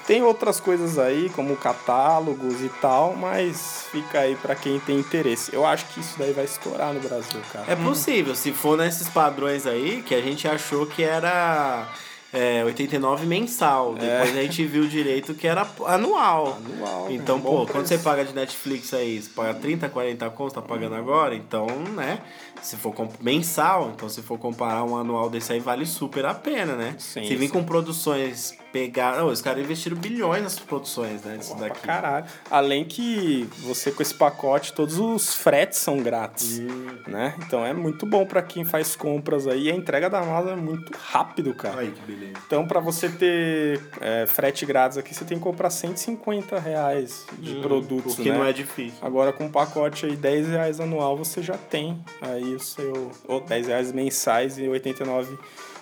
Tem 0.06 0.22
outras 0.22 0.60
coisas 0.60 0.98
aí, 0.98 1.30
como 1.30 1.56
catálogos 1.56 2.60
e 2.60 2.68
tal, 2.80 3.16
mas 3.16 3.86
fica 3.90 4.20
aí 4.20 4.36
pra 4.36 4.54
quem 4.54 4.78
tem 4.78 4.98
interesse. 4.98 5.52
Eu 5.52 5.66
acho 5.66 5.86
que 5.86 6.00
isso 6.00 6.16
daí 6.18 6.32
vai 6.32 6.44
estourar 6.44 6.92
no 6.92 7.00
Brasil, 7.00 7.40
cara. 7.52 7.64
É 7.66 7.74
possível, 7.74 8.34
se 8.34 8.52
for 8.52 8.76
nesses 8.76 9.08
padrões 9.08 9.66
aí, 9.66 10.02
que 10.02 10.14
a 10.14 10.20
gente 10.20 10.46
achou 10.46 10.86
que 10.86 11.02
era 11.02 11.88
é, 12.32 12.64
89 12.64 13.26
mensal. 13.26 13.94
Depois 13.94 14.36
a 14.36 14.42
gente 14.42 14.64
viu 14.64 14.86
direito 14.86 15.34
que 15.34 15.46
era 15.46 15.66
anual. 15.86 16.58
Anual, 16.64 17.06
Então, 17.10 17.36
um 17.36 17.40
bom 17.40 17.50
pô, 17.50 17.56
quando 17.58 17.86
preço. 17.86 17.88
você 17.88 17.98
paga 17.98 18.24
de 18.24 18.34
Netflix 18.34 18.92
aí, 18.92 19.22
você 19.22 19.30
paga 19.30 19.54
30, 19.54 19.88
40 19.88 20.30
contos, 20.30 20.52
tá 20.54 20.62
pagando 20.62 20.94
agora, 20.94 21.34
então, 21.34 21.66
né? 21.94 22.18
Se 22.62 22.76
for 22.76 22.94
mensal, 23.20 23.92
então 23.94 24.08
se 24.08 24.22
for 24.22 24.38
comparar 24.38 24.82
um 24.84 24.96
anual 24.96 25.30
desse 25.30 25.52
aí, 25.52 25.60
vale 25.60 25.86
super 25.86 26.24
a 26.24 26.34
pena, 26.34 26.74
né? 26.74 26.94
Sim, 26.98 27.24
se 27.24 27.36
vir 27.36 27.46
sim. 27.46 27.52
com 27.52 27.62
produções 27.64 28.54
pegar. 28.76 29.16
Não, 29.16 29.28
os 29.28 29.40
caras 29.40 29.64
investiram 29.64 29.96
bilhões 29.96 30.42
nessas 30.42 30.58
produções, 30.58 31.22
né? 31.22 31.38
Disso 31.38 31.56
daqui. 31.56 31.80
caralho. 31.80 32.26
Além 32.50 32.84
que 32.84 33.48
você 33.60 33.90
com 33.90 34.02
esse 34.02 34.14
pacote, 34.14 34.74
todos 34.74 34.98
os 34.98 35.34
fretes 35.34 35.78
são 35.78 36.02
grátis, 36.02 36.58
né? 37.06 37.34
Então 37.38 37.64
é 37.64 37.72
muito 37.72 38.04
bom 38.04 38.26
pra 38.26 38.42
quem 38.42 38.64
faz 38.64 38.94
compras 38.94 39.46
aí. 39.46 39.64
E 39.66 39.70
a 39.70 39.74
entrega 39.74 40.10
da 40.10 40.20
Amazon 40.20 40.52
é 40.52 40.56
muito 40.56 40.92
rápido, 40.96 41.54
cara. 41.54 41.80
Aí, 41.80 41.90
que 41.90 42.00
beleza. 42.02 42.38
Então, 42.46 42.66
pra 42.66 42.80
você 42.80 43.08
ter 43.08 43.80
é, 44.00 44.26
frete 44.26 44.66
grátis 44.66 44.98
aqui, 44.98 45.14
você 45.14 45.24
tem 45.24 45.38
que 45.38 45.44
comprar 45.44 45.70
150 45.70 46.58
reais 46.58 47.26
de 47.38 47.54
produtos, 47.56 48.18
O 48.18 48.22
que 48.22 48.30
né? 48.30 48.36
não 48.36 48.44
é 48.44 48.52
difícil. 48.52 48.98
Agora 49.00 49.32
com 49.32 49.44
um 49.44 49.50
pacote 49.50 50.04
aí 50.04 50.16
10 50.16 50.48
reais 50.48 50.80
anual 50.80 51.16
você 51.16 51.42
já 51.42 51.56
tem 51.56 51.98
aí 52.20 52.54
o 52.54 52.60
seu. 52.60 53.10
Ou 53.26 53.40
10 53.40 53.68
reais 53.68 53.92
mensais 53.92 54.58
e 54.58 54.68
89 54.68 55.38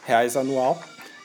reais 0.06 0.36
anual. 0.36 0.78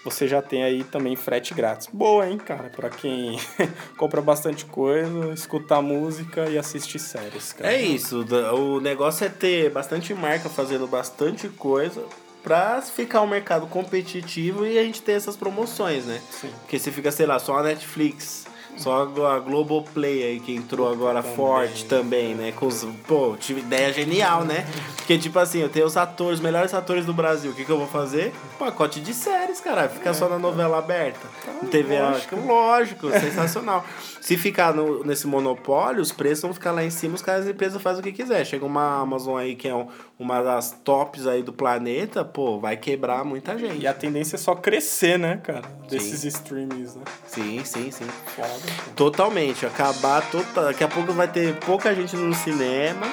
Você 0.03 0.27
já 0.27 0.41
tem 0.41 0.63
aí 0.63 0.83
também 0.83 1.15
frete 1.15 1.53
grátis. 1.53 1.87
Boa, 1.91 2.27
hein, 2.27 2.37
cara? 2.37 2.69
Pra 2.69 2.89
quem 2.89 3.37
compra 3.97 4.21
bastante 4.21 4.65
coisa, 4.65 5.33
escutar 5.33 5.81
música 5.81 6.49
e 6.49 6.57
assistir 6.57 6.99
séries, 6.99 7.53
cara. 7.53 7.73
É 7.73 7.81
isso, 7.81 8.25
o 8.55 8.79
negócio 8.79 9.25
é 9.25 9.29
ter 9.29 9.69
bastante 9.69 10.13
marca 10.13 10.47
fazendo 10.49 10.87
bastante 10.87 11.49
coisa 11.49 12.03
pra 12.41 12.81
ficar 12.81 13.21
um 13.21 13.27
mercado 13.27 13.67
competitivo 13.67 14.65
e 14.65 14.79
a 14.79 14.83
gente 14.83 15.01
ter 15.01 15.13
essas 15.13 15.35
promoções, 15.35 16.05
né? 16.05 16.21
Sim. 16.31 16.49
Porque 16.61 16.79
se 16.79 16.91
fica, 16.91 17.11
sei 17.11 17.25
lá, 17.25 17.37
só 17.37 17.57
a 17.57 17.63
Netflix, 17.63 18.45
Só 18.79 19.03
a 19.27 19.39
Globoplay 19.39 20.23
aí 20.23 20.39
que 20.39 20.55
entrou 20.55 20.91
agora 20.91 21.21
forte 21.21 21.85
também, 21.85 22.33
né? 22.33 22.53
Com 22.53 22.67
os, 22.67 22.87
pô, 23.05 23.35
tive 23.37 23.59
ideia 23.59 23.91
genial, 23.91 24.45
né? 24.45 24.65
Porque, 24.95 25.17
tipo 25.17 25.37
assim, 25.37 25.59
eu 25.59 25.69
tenho 25.69 25.85
os 25.85 25.97
atores, 25.97 26.35
os 26.35 26.39
melhores 26.39 26.73
atores 26.73 27.05
do 27.05 27.13
Brasil. 27.13 27.51
O 27.51 27.53
que, 27.53 27.65
que 27.65 27.71
eu 27.71 27.77
vou 27.77 27.87
fazer? 27.87 28.31
Pacote 28.57 29.01
de 29.01 29.13
séries, 29.13 29.59
cara. 29.59 29.89
Fica 29.89 30.13
só 30.13 30.29
na 30.29 30.39
novela 30.39 30.77
aberta. 30.77 31.27
Em 31.61 31.67
TV, 31.67 31.99
lógico, 31.99 32.35
lógico 32.37 33.11
sensacional. 33.19 33.83
Se 34.21 34.37
ficar 34.37 34.73
no, 34.73 35.03
nesse 35.03 35.27
monopólio, 35.27 36.01
os 36.01 36.11
preços 36.11 36.43
vão 36.43 36.53
ficar 36.53 36.71
lá 36.71 36.83
em 36.83 36.89
cima, 36.89 37.15
os 37.15 37.21
caras 37.21 37.45
as 37.45 37.49
empresas 37.49 37.81
fazem 37.81 37.99
o 37.99 38.03
que 38.03 38.11
quiser. 38.11 38.45
Chega 38.45 38.65
uma 38.65 39.01
Amazon 39.01 39.37
aí 39.37 39.55
que 39.55 39.67
é 39.67 39.75
um, 39.75 39.87
uma 40.17 40.41
das 40.41 40.71
tops 40.83 41.27
aí 41.27 41.41
do 41.41 41.51
planeta, 41.51 42.23
pô, 42.23 42.59
vai 42.59 42.77
quebrar 42.77 43.25
muita 43.25 43.57
gente. 43.57 43.81
E 43.81 43.87
a 43.87 43.93
tendência 43.93 44.35
é 44.35 44.39
só 44.39 44.55
crescer, 44.55 45.17
né, 45.17 45.41
cara? 45.43 45.63
Desses 45.89 46.23
streamings, 46.23 46.95
né? 46.95 47.03
Sim, 47.25 47.61
sim, 47.65 47.91
sim. 47.91 48.05
Foda. 48.35 48.68
Totalmente. 48.95 49.65
Acabar 49.65 50.21
total. 50.29 50.65
Daqui 50.65 50.83
a 50.83 50.87
pouco 50.87 51.13
vai 51.13 51.27
ter 51.27 51.55
pouca 51.55 51.93
gente 51.93 52.15
no 52.15 52.33
cinema, 52.35 53.07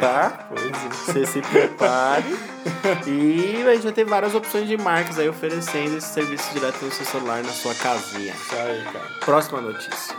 tá? 0.00 0.48
Pois 0.48 0.64
é. 0.64 0.88
Você 1.12 1.26
se 1.26 1.40
prepare. 1.42 2.36
E 3.06 3.64
a 3.66 3.74
gente 3.74 3.84
vai 3.84 3.92
ter 3.92 4.04
várias 4.04 4.34
opções 4.34 4.66
de 4.68 4.76
marcas 4.76 5.18
aí 5.18 5.28
oferecendo 5.28 5.96
esse 5.96 6.08
serviço 6.08 6.52
direto 6.52 6.84
no 6.84 6.90
seu 6.90 7.06
celular, 7.06 7.42
na 7.42 7.52
sua 7.52 7.74
casinha. 7.74 8.32
Isso 8.32 8.54
aí, 8.54 8.84
cara. 8.84 9.06
Próxima 9.24 9.60
notícia. 9.60 10.16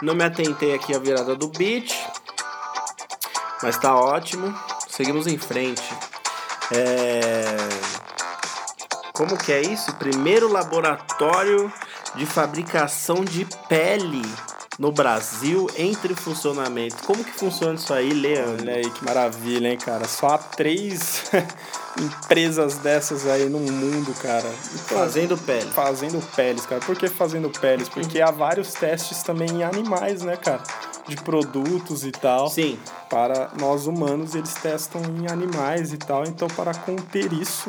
Não 0.00 0.14
me 0.14 0.24
atentei 0.24 0.74
aqui 0.74 0.94
à 0.94 0.98
virada 0.98 1.34
do 1.34 1.48
beat, 1.48 1.92
mas 3.62 3.76
tá 3.78 3.94
ótimo. 3.96 4.54
Seguimos 4.88 5.26
em 5.26 5.36
frente. 5.36 5.82
É... 6.72 7.56
Como 9.12 9.36
que 9.36 9.52
é 9.52 9.60
isso? 9.60 9.92
Primeiro 9.94 10.50
laboratório 10.50 11.72
de 12.14 12.24
fabricação 12.24 13.24
de 13.24 13.44
pele 13.68 14.22
no 14.78 14.92
Brasil 14.92 15.66
entre 15.76 16.14
funcionamento. 16.14 17.02
Como 17.04 17.24
que 17.24 17.32
funciona 17.32 17.74
isso 17.74 17.92
aí, 17.92 18.10
Leandro? 18.10 18.62
Olha 18.62 18.76
aí 18.76 18.90
que 18.90 19.04
maravilha, 19.04 19.68
hein, 19.68 19.78
cara? 19.78 20.06
Só 20.06 20.28
há 20.28 20.38
três 20.38 21.24
empresas 21.98 22.76
dessas 22.76 23.26
aí 23.26 23.48
no 23.48 23.58
mundo, 23.58 24.14
cara. 24.22 24.48
Então, 24.74 24.98
Fazendo 24.98 25.36
pele. 25.36 25.70
fazendo 25.70 26.22
peles, 26.34 26.66
cara. 26.66 26.80
Por 26.80 26.96
que 26.96 27.08
fazendo 27.08 27.50
peles? 27.50 27.88
Porque 27.88 28.20
há 28.20 28.30
vários 28.30 28.72
testes 28.72 29.22
também 29.22 29.48
em 29.50 29.62
animais, 29.64 30.22
né, 30.22 30.36
cara? 30.36 30.62
De 31.06 31.16
produtos 31.16 32.04
e 32.04 32.10
tal. 32.12 32.48
Sim. 32.48 32.78
Para 33.08 33.50
nós 33.58 33.86
humanos, 33.86 34.34
eles 34.34 34.54
testam 34.54 35.00
em 35.02 35.30
animais 35.30 35.92
e 35.92 35.96
tal. 35.96 36.24
Então, 36.24 36.48
para 36.48 36.74
conter 36.74 37.32
isso, 37.32 37.68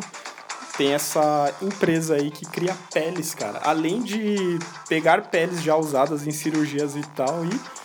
tem 0.78 0.94
essa 0.94 1.54
empresa 1.62 2.16
aí 2.16 2.30
que 2.32 2.46
cria 2.46 2.76
peles, 2.94 3.34
cara. 3.34 3.60
Além 3.64 4.02
de 4.02 4.60
pegar 4.88 5.24
peles 5.30 5.62
já 5.62 5.76
usadas 5.76 6.26
em 6.28 6.32
cirurgias 6.32 6.96
e 6.96 7.02
tal 7.16 7.44
e 7.46 7.80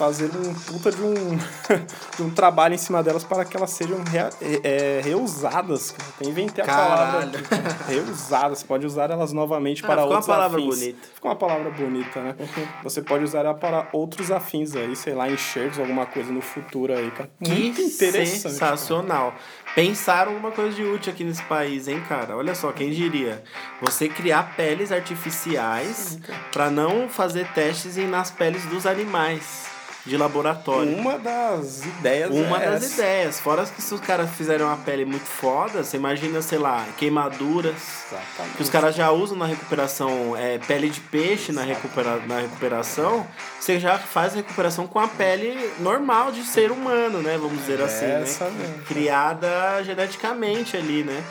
fazer 0.00 0.30
um 0.34 0.54
puta 0.54 0.90
de 0.90 1.02
um, 1.02 1.12
de 2.16 2.22
um 2.22 2.30
trabalho 2.30 2.74
em 2.74 2.78
cima 2.78 3.02
delas 3.02 3.22
para 3.22 3.44
que 3.44 3.54
elas 3.54 3.68
sejam 3.72 4.02
rea- 4.02 4.30
é, 4.40 4.60
é, 4.98 5.00
reusadas. 5.02 5.90
cara. 5.90 6.08
Até 6.16 6.26
inventei 6.30 6.64
a 6.64 6.66
palavra 6.66 7.06
Caralho. 7.28 7.38
aqui. 7.38 7.92
reusadas. 7.92 8.58
Você 8.60 8.64
pode 8.64 8.86
usar 8.86 9.10
elas 9.10 9.30
novamente 9.34 9.84
Ah, 9.84 9.86
para 9.86 9.96
ficou 9.96 10.08
uma 10.10 10.16
outros 10.16 10.26
palavra 10.34 10.58
afins. 10.58 10.78
bonita. 10.78 11.08
Ficou 11.14 11.30
uma 11.30 11.36
palavra 11.36 11.70
bonita, 11.70 12.20
né? 12.22 12.34
Você 12.82 13.02
pode 13.02 13.24
usar 13.24 13.40
ela 13.40 13.52
para 13.52 13.88
outros 13.92 14.30
afins 14.30 14.74
aí, 14.74 14.96
sei 14.96 15.14
lá, 15.14 15.28
enxertos, 15.30 15.78
alguma 15.78 16.06
coisa 16.06 16.32
no 16.32 16.40
futuro 16.40 16.94
aí, 16.96 17.10
cara. 17.10 17.28
Muito 17.38 17.76
Que 17.76 17.82
interessante. 17.82 18.42
cara. 18.42 18.76
sensacional. 18.76 19.34
Pensaram 19.74 20.34
uma 20.34 20.50
coisa 20.50 20.74
de 20.74 20.82
útil 20.82 21.12
aqui 21.12 21.24
nesse 21.24 21.42
país, 21.42 21.86
hein, 21.88 22.02
cara? 22.08 22.34
Olha 22.36 22.54
só, 22.54 22.72
quem 22.72 22.90
diria? 22.90 23.42
Você 23.82 24.08
criar 24.08 24.56
peles 24.56 24.90
artificiais 24.90 26.18
para 26.50 26.70
não 26.70 27.06
fazer 27.08 27.46
testes 27.52 27.98
em- 27.98 28.08
nas 28.08 28.30
peles 28.30 28.64
dos 28.66 28.86
animais 28.86 29.68
de 30.04 30.16
laboratório. 30.16 30.96
Uma 30.96 31.18
das 31.18 31.84
ideias 31.84 32.30
Uma 32.30 32.62
é 32.62 32.70
das 32.70 32.84
essa. 32.84 32.94
ideias. 32.94 33.40
Fora 33.40 33.64
que 33.66 33.82
se 33.82 33.92
os 33.92 34.00
caras 34.00 34.30
fizerem 34.30 34.64
uma 34.64 34.76
pele 34.78 35.04
muito 35.04 35.26
foda, 35.26 35.84
você 35.84 35.96
imagina, 35.96 36.40
sei 36.40 36.58
lá, 36.58 36.84
queimaduras. 36.96 37.74
Exatamente. 38.10 38.56
Que 38.56 38.62
os 38.62 38.70
caras 38.70 38.94
já 38.94 39.10
usam 39.10 39.36
na 39.36 39.46
recuperação 39.46 40.36
é, 40.36 40.58
pele 40.58 40.88
de 40.88 41.00
peixe 41.00 41.52
na, 41.52 41.62
recupera 41.62 42.16
na 42.26 42.40
recuperação, 42.40 43.26
você 43.58 43.78
já 43.78 43.98
faz 43.98 44.32
a 44.32 44.36
recuperação 44.36 44.86
com 44.86 44.98
a 44.98 45.08
pele 45.08 45.70
normal 45.78 46.32
de 46.32 46.42
ser 46.44 46.70
humano, 46.72 47.20
né? 47.20 47.36
Vamos 47.40 47.58
dizer 47.58 47.80
assim, 47.80 48.06
Essa 48.06 48.46
né? 48.46 48.52
mesmo. 48.58 48.82
Criada 48.84 49.82
geneticamente 49.84 50.76
ali, 50.76 51.02
né? 51.04 51.22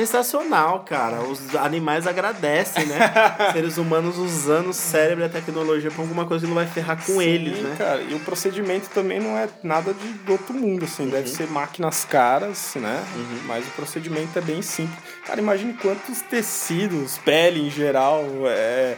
Sensacional, 0.00 0.80
cara. 0.80 1.20
Os 1.20 1.54
animais 1.54 2.06
agradecem, 2.06 2.86
né? 2.86 2.98
Seres 3.52 3.76
humanos 3.76 4.16
usando 4.16 4.70
o 4.70 4.72
cérebro 4.72 5.24
e 5.24 5.26
a 5.26 5.28
tecnologia 5.28 5.90
pra 5.90 6.02
alguma 6.02 6.24
coisa 6.24 6.44
que 6.44 6.48
não 6.48 6.54
vai 6.54 6.66
ferrar 6.66 6.96
com 6.96 7.12
Sim, 7.12 7.22
eles, 7.22 7.58
né? 7.58 7.74
cara. 7.76 8.00
E 8.00 8.14
o 8.14 8.20
procedimento 8.20 8.88
também 8.90 9.20
não 9.20 9.36
é 9.36 9.48
nada 9.62 9.92
de 9.92 10.08
do 10.20 10.32
outro 10.32 10.54
mundo, 10.54 10.84
assim. 10.84 11.04
Uhum. 11.04 11.10
Deve 11.10 11.28
ser 11.28 11.48
máquinas 11.48 12.04
caras, 12.04 12.72
né? 12.76 13.04
Mas 13.46 13.66
o 13.66 13.70
procedimento 13.72 14.38
é 14.38 14.42
bem 14.42 14.62
simples. 14.62 14.98
Cara, 15.26 15.40
imagine 15.40 15.74
quantos 15.74 16.22
tecidos, 16.22 17.18
pele 17.18 17.66
em 17.66 17.70
geral, 17.70 18.24
é, 18.46 18.96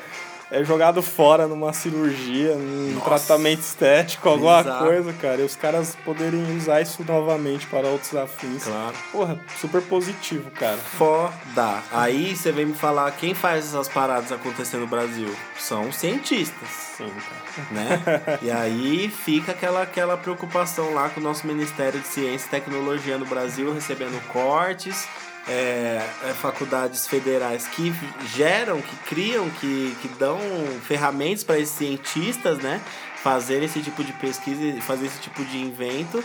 é 0.53 0.63
jogado 0.63 1.03
fora 1.03 1.49
numa 1.49 1.73
cirurgia, 1.73 2.55
num 2.55 2.93
Nossa. 2.93 3.07
tratamento 3.07 3.61
estético, 3.61 4.29
alguma 4.29 4.61
Exato. 4.61 4.85
coisa, 4.85 5.13
cara. 5.15 5.41
E 5.41 5.45
os 5.45 5.57
caras 5.57 5.97
poderem 6.05 6.57
usar 6.59 6.83
isso 6.83 7.03
novamente 7.09 7.67
para 7.67 7.89
outros 7.89 8.15
afins. 8.15 8.65
Claro. 8.65 8.95
Porra, 9.11 9.41
super 9.59 9.81
positivo, 9.81 10.51
cara. 10.51 10.77
Foda. 10.77 11.83
Aí 11.91 12.37
você 12.37 12.53
vem 12.53 12.67
me 12.67 12.75
falar 12.75 13.11
quem 13.13 13.33
faz 13.33 13.65
essas 13.65 13.89
paradas 13.89 14.31
acontecer 14.31 14.77
no 14.77 14.87
Brasil? 14.87 15.35
São 15.59 15.91
cientistas. 15.91 16.69
Sim, 16.99 17.11
cara. 17.11 17.69
né? 17.71 18.39
e 18.43 18.51
aí 18.51 19.09
fica 19.09 19.53
aquela, 19.53 19.81
aquela 19.81 20.19
preocupação 20.19 20.93
lá 20.93 21.09
com 21.09 21.21
o 21.21 21.23
nosso 21.23 21.47
Ministério 21.47 21.99
de 21.99 22.07
Ciência 22.07 22.47
e 22.47 22.51
Tecnologia 22.51 23.17
no 23.17 23.25
Brasil 23.25 23.73
recebendo 23.73 24.21
cortes, 24.29 25.09
é, 25.49 26.07
é, 26.25 26.35
faculdades 26.35 27.07
federais 27.07 27.67
que 27.67 27.93
geram, 28.35 28.81
que 28.81 28.97
criam, 29.09 29.49
que, 29.51 29.97
que 30.01 30.09
dão 30.19 30.39
ferramentas 30.87 31.43
para 31.43 31.59
esses 31.59 31.75
cientistas, 31.75 32.59
né? 32.59 32.81
Fazer 33.23 33.63
esse 33.63 33.81
tipo 33.81 34.03
de 34.03 34.13
pesquisa 34.15 34.63
e 34.63 34.81
fazer 34.81 35.07
esse 35.07 35.21
tipo 35.21 35.45
de 35.45 35.59
invento 35.59 36.23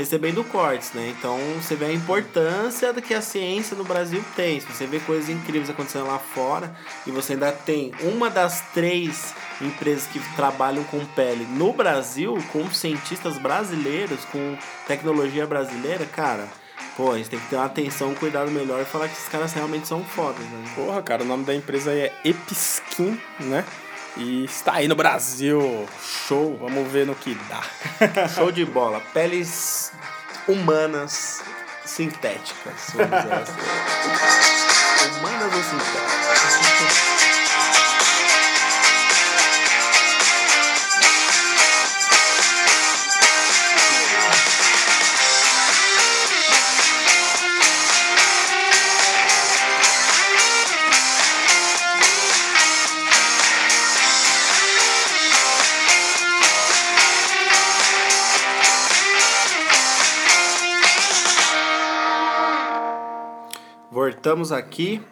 recebendo 0.00 0.42
cortes, 0.44 0.92
né? 0.94 1.14
Então 1.16 1.38
você 1.60 1.74
vê 1.74 1.86
a 1.86 1.92
importância 1.92 2.90
do 2.90 3.02
que 3.02 3.12
a 3.12 3.20
ciência 3.20 3.76
no 3.76 3.84
Brasil 3.84 4.24
tem. 4.34 4.58
Se 4.58 4.66
você 4.66 4.86
vê 4.86 4.98
coisas 5.00 5.28
incríveis 5.28 5.68
acontecendo 5.68 6.06
lá 6.06 6.18
fora 6.18 6.74
e 7.06 7.10
você 7.10 7.34
ainda 7.34 7.52
tem 7.52 7.92
uma 8.00 8.30
das 8.30 8.62
três 8.72 9.34
empresas 9.60 10.06
que 10.06 10.18
trabalham 10.34 10.82
com 10.84 11.04
pele 11.04 11.46
no 11.50 11.72
Brasil, 11.74 12.42
com 12.50 12.70
cientistas 12.70 13.36
brasileiros, 13.36 14.24
com 14.32 14.56
tecnologia 14.86 15.46
brasileira, 15.46 16.06
cara, 16.06 16.48
pô, 17.00 17.12
a 17.12 17.16
gente 17.16 17.30
tem 17.30 17.40
que 17.40 17.46
ter 17.46 17.56
uma 17.56 17.64
atenção, 17.64 18.10
um 18.10 18.14
cuidado 18.14 18.50
melhor 18.50 18.82
e 18.82 18.84
falar 18.84 19.08
que 19.08 19.14
esses 19.14 19.28
caras 19.28 19.54
realmente 19.54 19.88
são 19.88 20.04
fodas, 20.04 20.44
né? 20.44 20.70
Porra, 20.74 21.02
cara, 21.02 21.22
o 21.22 21.26
nome 21.26 21.46
da 21.46 21.54
empresa 21.54 21.92
aí 21.92 22.00
é 22.00 22.12
Episkin, 22.22 23.18
né? 23.38 23.64
E 24.18 24.44
está 24.44 24.74
aí 24.74 24.86
no 24.86 24.94
Brasil. 24.94 25.88
Show, 26.28 26.58
vamos 26.60 26.92
ver 26.92 27.06
no 27.06 27.14
que 27.14 27.34
dá. 27.48 27.62
Show 28.28 28.52
de 28.52 28.66
bola. 28.66 29.00
Peles 29.14 29.92
humanas 30.46 31.42
sintéticas, 31.86 32.92
vamos 32.92 33.16
dizer 33.16 33.32
assim. 33.32 33.52
Humanas 35.20 35.54
ou 35.54 35.62
sintéticas? 35.62 37.09
Voltamos 64.30 64.52
aqui 64.52 65.02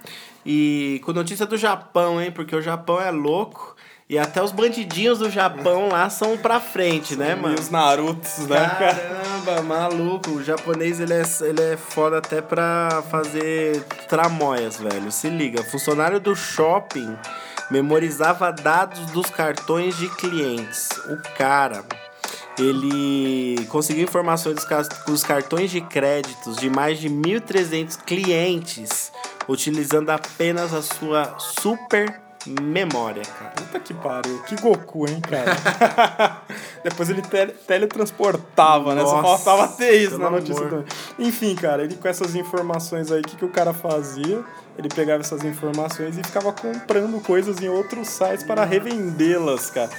e 0.47 1.01
com 1.05 1.13
notícia 1.13 1.45
do 1.45 1.57
Japão, 1.57 2.23
hein? 2.23 2.31
Porque 2.31 2.55
o 2.55 2.63
Japão 2.63 3.01
é 3.01 3.11
louco 3.11 3.75
E 4.09 4.17
até 4.17 4.41
os 4.41 4.53
bandidinhos 4.53 5.19
do 5.19 5.29
Japão 5.29 5.89
lá 5.89 6.09
são 6.09 6.39
pra 6.39 6.61
frente, 6.61 7.17
né, 7.17 7.35
mano? 7.35 7.57
E 7.57 7.61
os 7.61 7.69
Narutos, 7.69 8.47
né, 8.47 8.61
cara? 8.79 8.95
Caramba, 8.95 9.63
maluco. 9.63 10.31
O 10.31 10.45
japonês 10.45 11.01
ele 11.01 11.15
é, 11.15 11.23
ele 11.41 11.63
é 11.73 11.77
foda 11.77 12.19
até 12.19 12.41
pra 12.41 13.03
fazer 13.11 13.83
tramóias, 14.09 14.77
velho. 14.77 15.11
Se 15.11 15.29
liga. 15.29 15.65
Funcionário 15.65 16.21
do 16.21 16.37
shopping 16.37 17.19
memorizava 17.73 18.53
dados 18.53 19.01
dos 19.11 19.29
cartões 19.31 19.97
de 19.97 20.09
clientes. 20.11 20.89
O 21.09 21.37
cara. 21.37 21.85
Ele 22.59 23.65
conseguiu 23.67 24.05
informações 24.05 24.55
dos, 24.57 24.65
cas- 24.65 24.89
dos 25.07 25.23
cartões 25.23 25.71
de 25.71 25.81
créditos 25.81 26.57
de 26.57 26.69
mais 26.69 26.99
de 26.99 27.09
1.300 27.09 27.99
clientes 28.05 29.13
utilizando 29.49 30.11
apenas 30.11 30.75
a 30.75 30.83
sua 30.83 31.35
super 31.39 32.21
memória, 32.61 33.23
cara. 33.25 33.51
Puta 33.51 33.81
que 33.81 33.93
pariu. 33.95 34.43
Que 34.45 34.57
Goku, 34.57 35.09
hein, 35.09 35.21
cara? 35.21 36.41
Depois 36.83 37.11
ele 37.11 37.21
tele- 37.23 37.53
teletransportava, 37.67 38.95
né? 38.95 39.03
Só 39.03 39.21
Nossa, 39.23 39.45
faltava 39.45 39.69
ter 39.77 39.97
isso 40.03 40.19
na 40.19 40.31
notícia 40.31 40.57
amor. 40.67 40.71
também. 40.71 40.87
Enfim, 41.29 41.55
cara, 41.55 41.85
ele 41.85 41.97
com 41.97 42.09
essas 42.09 42.35
informações 42.35 43.11
aí, 43.11 43.21
o 43.21 43.25
que, 43.25 43.37
que 43.37 43.45
o 43.45 43.51
cara 43.51 43.73
fazia? 43.75 44.43
Ele 44.79 44.89
pegava 44.89 45.21
essas 45.23 45.45
informações 45.45 46.17
e 46.17 46.23
ficava 46.23 46.53
comprando 46.53 47.21
coisas 47.23 47.61
em 47.61 47.69
outros 47.69 48.09
sites 48.09 48.45
para 48.45 48.65
revendê-las, 48.65 49.71
cara. 49.71 49.91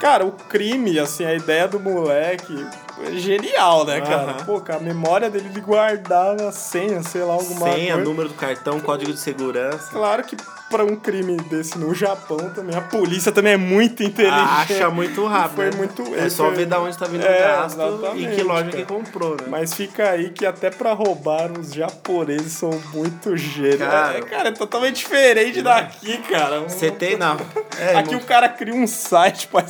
Cara, 0.00 0.24
o 0.26 0.32
crime, 0.32 0.98
assim, 0.98 1.24
a 1.24 1.34
ideia 1.34 1.66
do 1.66 1.80
moleque 1.80 2.66
é 3.06 3.12
genial, 3.12 3.84
né, 3.84 4.00
cara? 4.00 4.32
Aham. 4.32 4.44
Pô, 4.44 4.60
cara, 4.60 4.78
a 4.78 4.82
memória 4.82 5.30
dele, 5.30 5.48
ele 5.50 5.60
guardava 5.60 6.48
a 6.48 6.52
senha, 6.52 7.02
sei 7.02 7.22
lá, 7.22 7.32
alguma 7.34 7.72
Senha, 7.72 7.94
coisa. 7.94 8.08
número 8.08 8.28
do 8.28 8.34
cartão, 8.34 8.78
código 8.80 9.12
de 9.12 9.18
segurança. 9.18 9.88
Claro 9.90 10.22
que 10.22 10.36
pra 10.68 10.84
um 10.84 10.96
crime 10.96 11.36
desse 11.48 11.78
no 11.78 11.94
Japão 11.94 12.36
também, 12.54 12.76
a 12.76 12.80
polícia 12.80 13.30
também 13.30 13.52
é 13.52 13.56
muito 13.56 14.02
inteligente. 14.02 14.72
Acha 14.72 14.90
muito 14.90 15.24
rápido. 15.26 15.54
Foi 15.56 15.70
né? 15.70 15.76
muito- 15.76 16.14
É 16.14 16.28
só 16.28 16.46
foi- 16.46 16.54
ver 16.56 16.66
da 16.66 16.80
onde 16.80 16.98
tá 16.98 17.06
vindo 17.06 17.24
É, 17.24 17.36
o 17.36 17.42
gasto 17.42 18.16
e 18.16 18.26
que 18.34 18.42
loja 18.42 18.64
cara. 18.64 18.76
que 18.76 18.84
comprou, 18.84 19.30
né? 19.36 19.46
Mas 19.48 19.74
fica 19.74 20.10
aí 20.10 20.30
que 20.30 20.44
até 20.44 20.68
pra 20.70 20.92
roubar 20.92 21.52
os 21.58 21.72
japoneses 21.72 22.52
são 22.52 22.70
muito 22.92 23.36
gênios. 23.36 23.78
Cara. 23.78 24.18
é, 24.18 24.22
cara, 24.22 24.48
é 24.48 24.52
totalmente 24.52 24.96
diferente 24.96 25.62
daqui, 25.62 26.18
cara. 26.18 26.60
Você 26.60 26.90
tem, 26.90 27.16
não. 27.16 27.36
É, 27.78 27.94
Aqui 27.98 28.14
o 28.14 28.20
cara 28.22 28.48
cria 28.48 28.72
um 28.74 28.86
site 28.86 29.48
pra, 29.48 29.62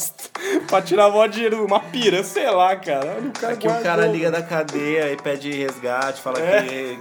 pra 0.68 0.80
tirar 0.80 1.10
mó 1.10 1.26
dinheiro, 1.26 1.64
uma 1.66 1.80
piranha, 1.80 2.22
sei 2.22 2.48
lá, 2.48 2.76
cara. 2.76 3.16
Olha 3.18 3.28
o 3.28 3.32
cara 3.32 3.52
Aqui 3.54 3.66
o 3.66 3.70
cara 3.70 3.82
guardou. 3.82 4.12
liga 4.14 4.30
da 4.30 4.42
cadeia 4.42 5.10
e 5.12 5.16
pede 5.16 5.50
resgate, 5.50 6.22
fala 6.22 6.38
É. 6.38 6.62
que, 6.62 6.96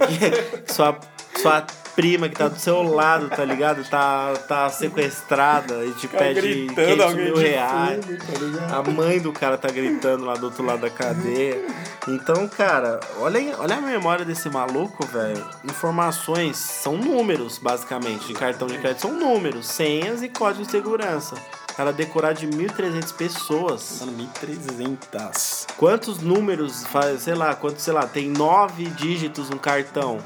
que 0.64 0.72
sua, 0.72 0.98
sua 1.36 1.64
prima 1.96 2.28
que 2.28 2.36
tá 2.36 2.46
do 2.46 2.58
seu 2.58 2.82
lado, 2.82 3.28
tá 3.30 3.44
ligado? 3.44 3.82
Tá, 3.88 4.34
tá 4.46 4.68
sequestrada 4.68 5.84
e 5.84 5.92
te 5.92 6.06
pede 6.06 6.40
gritando 6.40 6.86
500 6.86 7.04
alguém 7.04 7.24
mil 7.24 7.36
reais. 7.36 8.04
fundo, 8.04 8.58
tá? 8.58 8.76
A 8.76 8.82
mãe 8.82 9.18
do 9.18 9.32
cara 9.32 9.56
tá 9.56 9.68
gritando 9.68 10.26
lá 10.26 10.34
do 10.34 10.44
outro 10.44 10.64
lado 10.64 10.82
da 10.82 10.90
cadeia. 10.90 11.64
Então, 12.06 12.46
cara, 12.46 13.00
olha, 13.18 13.56
olha 13.58 13.76
a 13.76 13.80
memória 13.80 14.24
desse 14.24 14.48
maluco, 14.48 15.04
velho. 15.06 15.44
Informações 15.64 16.56
são 16.56 16.96
números, 16.96 17.58
basicamente, 17.58 18.28
de 18.28 18.34
cartão 18.34 18.68
de 18.68 18.78
crédito. 18.78 19.00
São 19.00 19.12
números, 19.12 19.66
senhas 19.66 20.22
e 20.22 20.28
código 20.28 20.64
de 20.64 20.70
segurança. 20.70 21.34
Cara 21.76 21.92
decorar 21.92 22.32
de 22.32 22.46
1.300 22.46 23.12
pessoas. 23.14 23.98
Mano, 24.00 24.12
1300. 24.12 25.66
Quantos 25.76 26.20
números 26.20 26.86
faz, 26.86 27.22
sei 27.22 27.34
lá, 27.34 27.54
quantos, 27.54 27.82
sei 27.82 27.92
lá, 27.92 28.06
tem 28.06 28.28
nove 28.30 28.84
dígitos 28.84 29.50
um 29.50 29.58
cartão. 29.58 30.18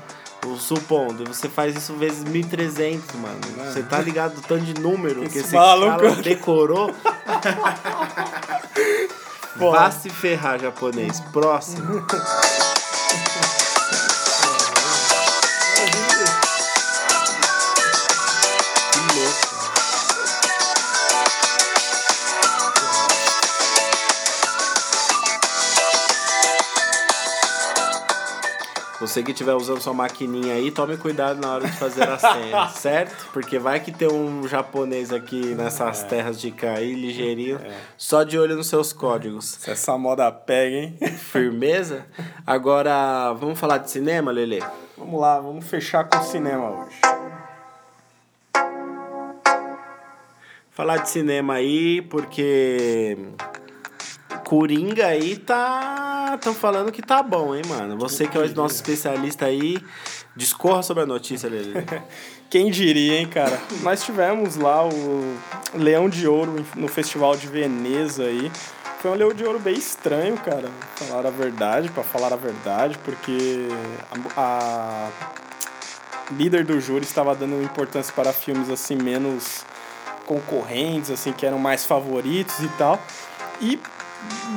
O- 0.46 0.56
Supondo, 0.56 1.24
você 1.24 1.48
faz 1.48 1.76
isso 1.76 1.94
vezes 1.94 2.24
1.300, 2.24 3.00
mano. 3.20 3.38
Você 3.72 3.82
tá 3.82 3.98
ligado 4.00 4.34
do 4.36 4.40
tanto 4.42 4.64
de 4.64 4.80
número 4.80 5.20
que 5.22 5.26
Esse 5.28 5.38
esse 5.40 5.54
maluco- 5.54 5.98
cara 5.98 6.14
decorou? 6.16 6.94
Vá 9.56 9.90
se 9.90 10.08
ferrar, 10.08 10.58
japonês. 10.60 11.20
Próximo. 11.32 12.04
Você 29.10 29.24
que 29.24 29.32
estiver 29.32 29.54
usando 29.54 29.80
sua 29.80 29.92
maquininha 29.92 30.54
aí, 30.54 30.70
tome 30.70 30.96
cuidado 30.96 31.40
na 31.40 31.54
hora 31.54 31.66
de 31.66 31.76
fazer 31.76 32.08
a 32.08 32.16
senha, 32.16 32.68
certo? 32.70 33.28
Porque 33.32 33.58
vai 33.58 33.80
que 33.80 33.90
tem 33.90 34.06
um 34.06 34.46
japonês 34.46 35.12
aqui 35.12 35.52
nessas 35.56 36.04
terras 36.04 36.40
de 36.40 36.52
cair 36.52 36.94
ligeirinho, 36.94 37.60
só 37.98 38.22
de 38.22 38.38
olho 38.38 38.54
nos 38.54 38.68
seus 38.68 38.92
códigos. 38.92 39.46
Se 39.46 39.68
essa 39.72 39.98
moda 39.98 40.30
pega, 40.30 40.76
hein? 40.76 40.96
Firmeza? 41.18 42.06
Agora, 42.46 43.32
vamos 43.32 43.58
falar 43.58 43.78
de 43.78 43.90
cinema, 43.90 44.30
Lele? 44.30 44.62
Vamos 44.96 45.20
lá, 45.20 45.40
vamos 45.40 45.66
fechar 45.66 46.04
com 46.04 46.16
o 46.16 46.22
cinema 46.22 46.70
hoje. 46.70 47.00
Falar 50.70 50.98
de 50.98 51.10
cinema 51.10 51.54
aí, 51.54 52.00
porque 52.02 53.18
Coringa 54.50 55.06
aí 55.06 55.36
tá. 55.36 56.32
Estão 56.34 56.52
falando 56.52 56.90
que 56.90 57.00
tá 57.00 57.22
bom, 57.22 57.54
hein, 57.54 57.62
mano? 57.68 57.96
Você 57.98 58.26
que 58.26 58.36
é 58.36 58.40
o 58.40 58.52
nosso 58.52 58.74
especialista 58.74 59.44
aí, 59.46 59.78
discorra 60.34 60.82
sobre 60.82 61.04
a 61.04 61.06
notícia, 61.06 61.48
Lele. 61.48 61.72
Quem 62.50 62.68
diria, 62.68 63.20
hein, 63.20 63.28
cara? 63.28 63.60
Nós 63.82 64.02
tivemos 64.02 64.56
lá 64.56 64.84
o 64.84 65.36
Leão 65.72 66.08
de 66.08 66.26
Ouro 66.26 66.66
no 66.74 66.88
Festival 66.88 67.36
de 67.36 67.46
Veneza 67.46 68.24
aí. 68.24 68.50
Foi 68.98 69.12
um 69.12 69.14
Leão 69.14 69.32
de 69.32 69.44
Ouro 69.44 69.60
bem 69.60 69.74
estranho, 69.74 70.36
cara. 70.38 70.68
Falar 70.96 71.26
a 71.26 71.30
verdade, 71.30 71.88
pra 71.88 72.02
falar 72.02 72.32
a 72.32 72.36
verdade, 72.36 72.98
porque 73.04 73.68
a, 74.36 75.06
a 75.06 75.08
líder 76.32 76.64
do 76.64 76.80
júri 76.80 77.04
estava 77.04 77.36
dando 77.36 77.62
importância 77.62 78.12
para 78.12 78.32
filmes 78.32 78.68
assim 78.68 78.96
menos 78.96 79.64
concorrentes, 80.26 81.08
assim, 81.08 81.32
que 81.32 81.46
eram 81.46 81.58
mais 81.60 81.84
favoritos 81.84 82.58
e 82.58 82.68
tal. 82.70 83.00
E 83.60 83.78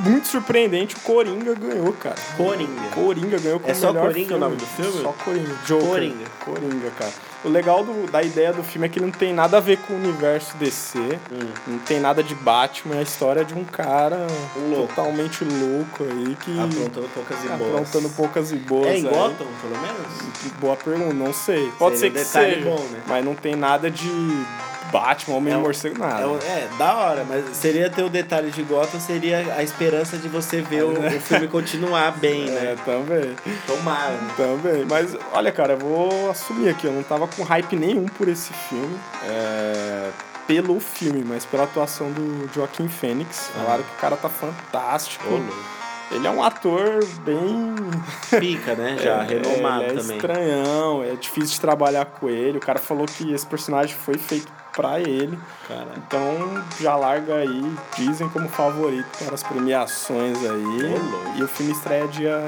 muito 0.04 0.26
surpreendente, 0.28 0.96
o 0.96 1.00
Coringa 1.00 1.54
ganhou, 1.54 1.92
cara. 1.94 2.16
Coringa. 2.36 2.88
Coringa 2.94 3.38
ganhou 3.38 3.60
como 3.60 3.70
É 3.70 3.74
só 3.74 3.92
melhor 3.92 4.06
Coringa 4.08 4.34
o 4.36 4.38
nome 4.38 4.56
do 4.56 4.66
filme? 4.66 5.02
Só 5.02 5.12
Coringa. 5.24 5.54
Joker. 5.66 5.86
Coringa. 5.88 6.24
Coringa, 6.44 6.90
cara. 6.98 7.12
O 7.44 7.48
legal 7.48 7.84
do- 7.84 8.10
da 8.10 8.22
ideia 8.22 8.52
do 8.54 8.62
filme 8.62 8.86
é 8.86 8.90
que 8.90 8.98
ele 8.98 9.04
não 9.06 9.12
tem 9.12 9.32
nada 9.32 9.58
a 9.58 9.60
ver 9.60 9.76
com 9.78 9.92
o 9.92 9.96
universo 9.96 10.56
DC, 10.56 10.98
Hum. 10.98 11.48
não 11.66 11.78
tem 11.80 12.00
nada 12.00 12.22
de 12.22 12.34
Batman, 12.34 12.96
é 12.96 12.98
a 13.00 13.02
história 13.02 13.44
de 13.44 13.52
um 13.54 13.64
cara 13.64 14.26
Louco. 14.56 14.88
totalmente 14.88 15.44
louco 15.44 16.04
aí 16.04 16.34
que 16.36 16.58
Aprontando 16.58 17.08
poucas 17.14 17.44
e 17.44 17.48
boas. 17.48 17.70
aprontando 17.70 18.08
poucas 18.10 18.52
e 18.52 18.56
boas. 18.56 18.86
É 18.86 18.98
em 18.98 19.06
aí. 19.06 19.14
Gotham, 19.14 19.46
pelo 19.60 19.78
menos? 19.80 20.52
Boa 20.58 20.76
pergunta, 20.76 21.12
não 21.14 21.32
sei. 21.34 21.70
Pode 21.78 21.98
Seria 21.98 22.24
ser 22.24 22.48
que 22.48 22.54
seja, 22.54 22.70
bom, 22.70 22.80
né? 22.90 23.02
mas 23.06 23.24
não 23.24 23.34
tem 23.34 23.54
nada 23.54 23.90
de 23.90 24.08
Batman, 24.94 25.36
Homem 25.36 25.52
É 25.54 25.56
Morcego, 25.56 25.98
nada. 25.98 26.22
É, 26.44 26.46
é, 26.46 26.68
da 26.78 26.94
hora, 26.94 27.26
mas 27.28 27.44
seria 27.56 27.90
ter 27.90 28.04
o 28.04 28.08
detalhe 28.08 28.50
de 28.52 28.62
Gotham, 28.62 29.00
seria 29.00 29.38
a 29.56 29.62
esperança 29.62 30.16
de 30.16 30.28
você 30.28 30.60
ver 30.62 30.84
o, 30.84 30.92
o 30.92 31.20
filme 31.20 31.48
continuar 31.48 32.12
bem, 32.12 32.44
É, 32.54 32.60
né? 32.60 32.76
também. 32.84 33.34
Tomara. 33.66 34.12
né? 34.12 34.30
Também, 34.36 34.84
mas 34.88 35.16
olha, 35.32 35.50
cara, 35.50 35.72
eu 35.72 35.78
vou 35.78 36.30
assumir 36.30 36.68
aqui, 36.68 36.86
eu 36.86 36.92
não 36.92 37.02
tava 37.02 37.26
com 37.26 37.42
hype 37.42 37.74
nenhum 37.74 38.06
por 38.06 38.28
esse 38.28 38.52
filme. 38.52 38.96
é, 39.28 40.10
pelo 40.46 40.78
filme, 40.78 41.24
mas 41.26 41.44
pela 41.46 41.64
atuação 41.64 42.12
do 42.12 42.48
Joaquim 42.54 42.86
Fênix. 42.86 43.48
Falaram 43.54 43.82
que 43.82 43.90
o 43.96 44.00
cara 44.00 44.14
tá 44.16 44.28
fantástico. 44.28 45.24
Ele 46.10 46.26
é 46.26 46.30
um 46.30 46.42
ator 46.44 47.02
bem. 47.24 47.74
Pica, 48.38 48.74
né? 48.74 48.96
Já, 49.02 49.22
é, 49.22 49.26
renomado 49.26 49.84
ele 49.84 49.92
é 49.92 50.02
também. 50.02 50.16
estranhão, 50.18 51.02
é 51.02 51.16
difícil 51.16 51.54
de 51.54 51.60
trabalhar 51.60 52.04
com 52.04 52.28
ele. 52.28 52.58
O 52.58 52.60
cara 52.60 52.78
falou 52.78 53.06
que 53.06 53.32
esse 53.32 53.46
personagem 53.46 53.96
foi 53.96 54.18
feito 54.18 54.52
pra 54.74 55.00
ele. 55.00 55.38
Então 55.96 56.64
já 56.80 56.96
larga 56.96 57.36
aí, 57.36 57.76
dizem 57.96 58.28
como 58.28 58.48
favorito 58.48 59.08
para 59.24 59.34
as 59.34 59.42
premiações 59.42 60.38
aí. 60.38 60.94
E 61.36 61.42
o 61.42 61.48
filme 61.48 61.72
estreia 61.72 62.06
dia 62.08 62.42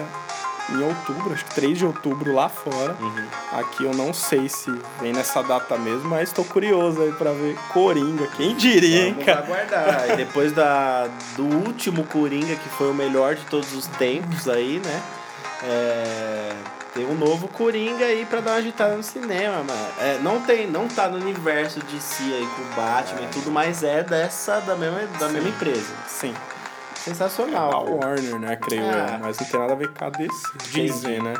em 0.68 0.82
outubro, 0.82 1.32
acho 1.32 1.44
que 1.44 1.54
3 1.54 1.78
de 1.78 1.86
outubro 1.86 2.34
lá 2.34 2.48
fora. 2.48 2.96
Uhum. 3.00 3.26
Aqui 3.52 3.84
eu 3.84 3.94
não 3.94 4.12
sei 4.12 4.48
se 4.48 4.70
vem 5.00 5.12
nessa 5.12 5.42
data 5.42 5.76
mesmo, 5.78 6.08
mas 6.08 6.32
tô 6.32 6.42
curioso 6.44 7.02
aí 7.02 7.12
pra 7.12 7.30
ver 7.32 7.56
Coringa. 7.72 8.26
Quem 8.36 8.56
diria, 8.56 9.06
hein, 9.06 9.12
Vamos 9.12 9.26
cara? 9.26 9.38
aguardar. 9.40 10.10
E 10.10 10.16
depois 10.16 10.52
da, 10.52 11.08
do 11.36 11.44
último 11.44 12.04
Coringa, 12.04 12.56
que 12.56 12.68
foi 12.70 12.90
o 12.90 12.94
melhor 12.94 13.36
de 13.36 13.44
todos 13.46 13.72
os 13.74 13.86
tempos 13.86 14.48
aí, 14.48 14.80
né? 14.84 15.02
É, 15.62 16.52
tem 16.96 17.04
um 17.04 17.14
novo 17.14 17.46
Coringa 17.48 18.06
aí 18.06 18.24
pra 18.24 18.40
dar 18.40 18.52
uma 18.52 18.56
agitada 18.56 18.96
no 18.96 19.02
cinema, 19.02 19.62
mano. 19.62 19.88
É, 20.00 20.18
não 20.22 20.40
tem, 20.40 20.66
não 20.66 20.88
tá 20.88 21.06
no 21.08 21.18
universo 21.18 21.78
de 21.80 22.00
si 22.00 22.22
aí 22.22 22.46
com 22.56 22.62
o 22.62 22.74
Batman 22.74 23.20
e 23.20 23.26
tudo, 23.28 23.50
mas 23.50 23.82
é 23.82 24.02
dessa, 24.02 24.60
da 24.60 24.74
mesma, 24.74 25.00
da 25.18 25.28
mesma 25.28 25.50
empresa. 25.50 25.92
Sim. 26.08 26.34
Sensacional. 27.06 27.72
A 27.72 27.80
Warner, 27.80 28.38
né, 28.38 28.56
creio 28.56 28.82
Ah. 28.84 29.14
eu. 29.14 29.18
Mas 29.20 29.38
não 29.38 29.46
tem 29.46 29.60
nada 29.60 29.72
a 29.72 29.76
ver 29.76 29.88
com 29.88 30.04
a 30.04 30.10
DC. 30.10 30.32
Dizem, 30.72 31.22
né? 31.22 31.34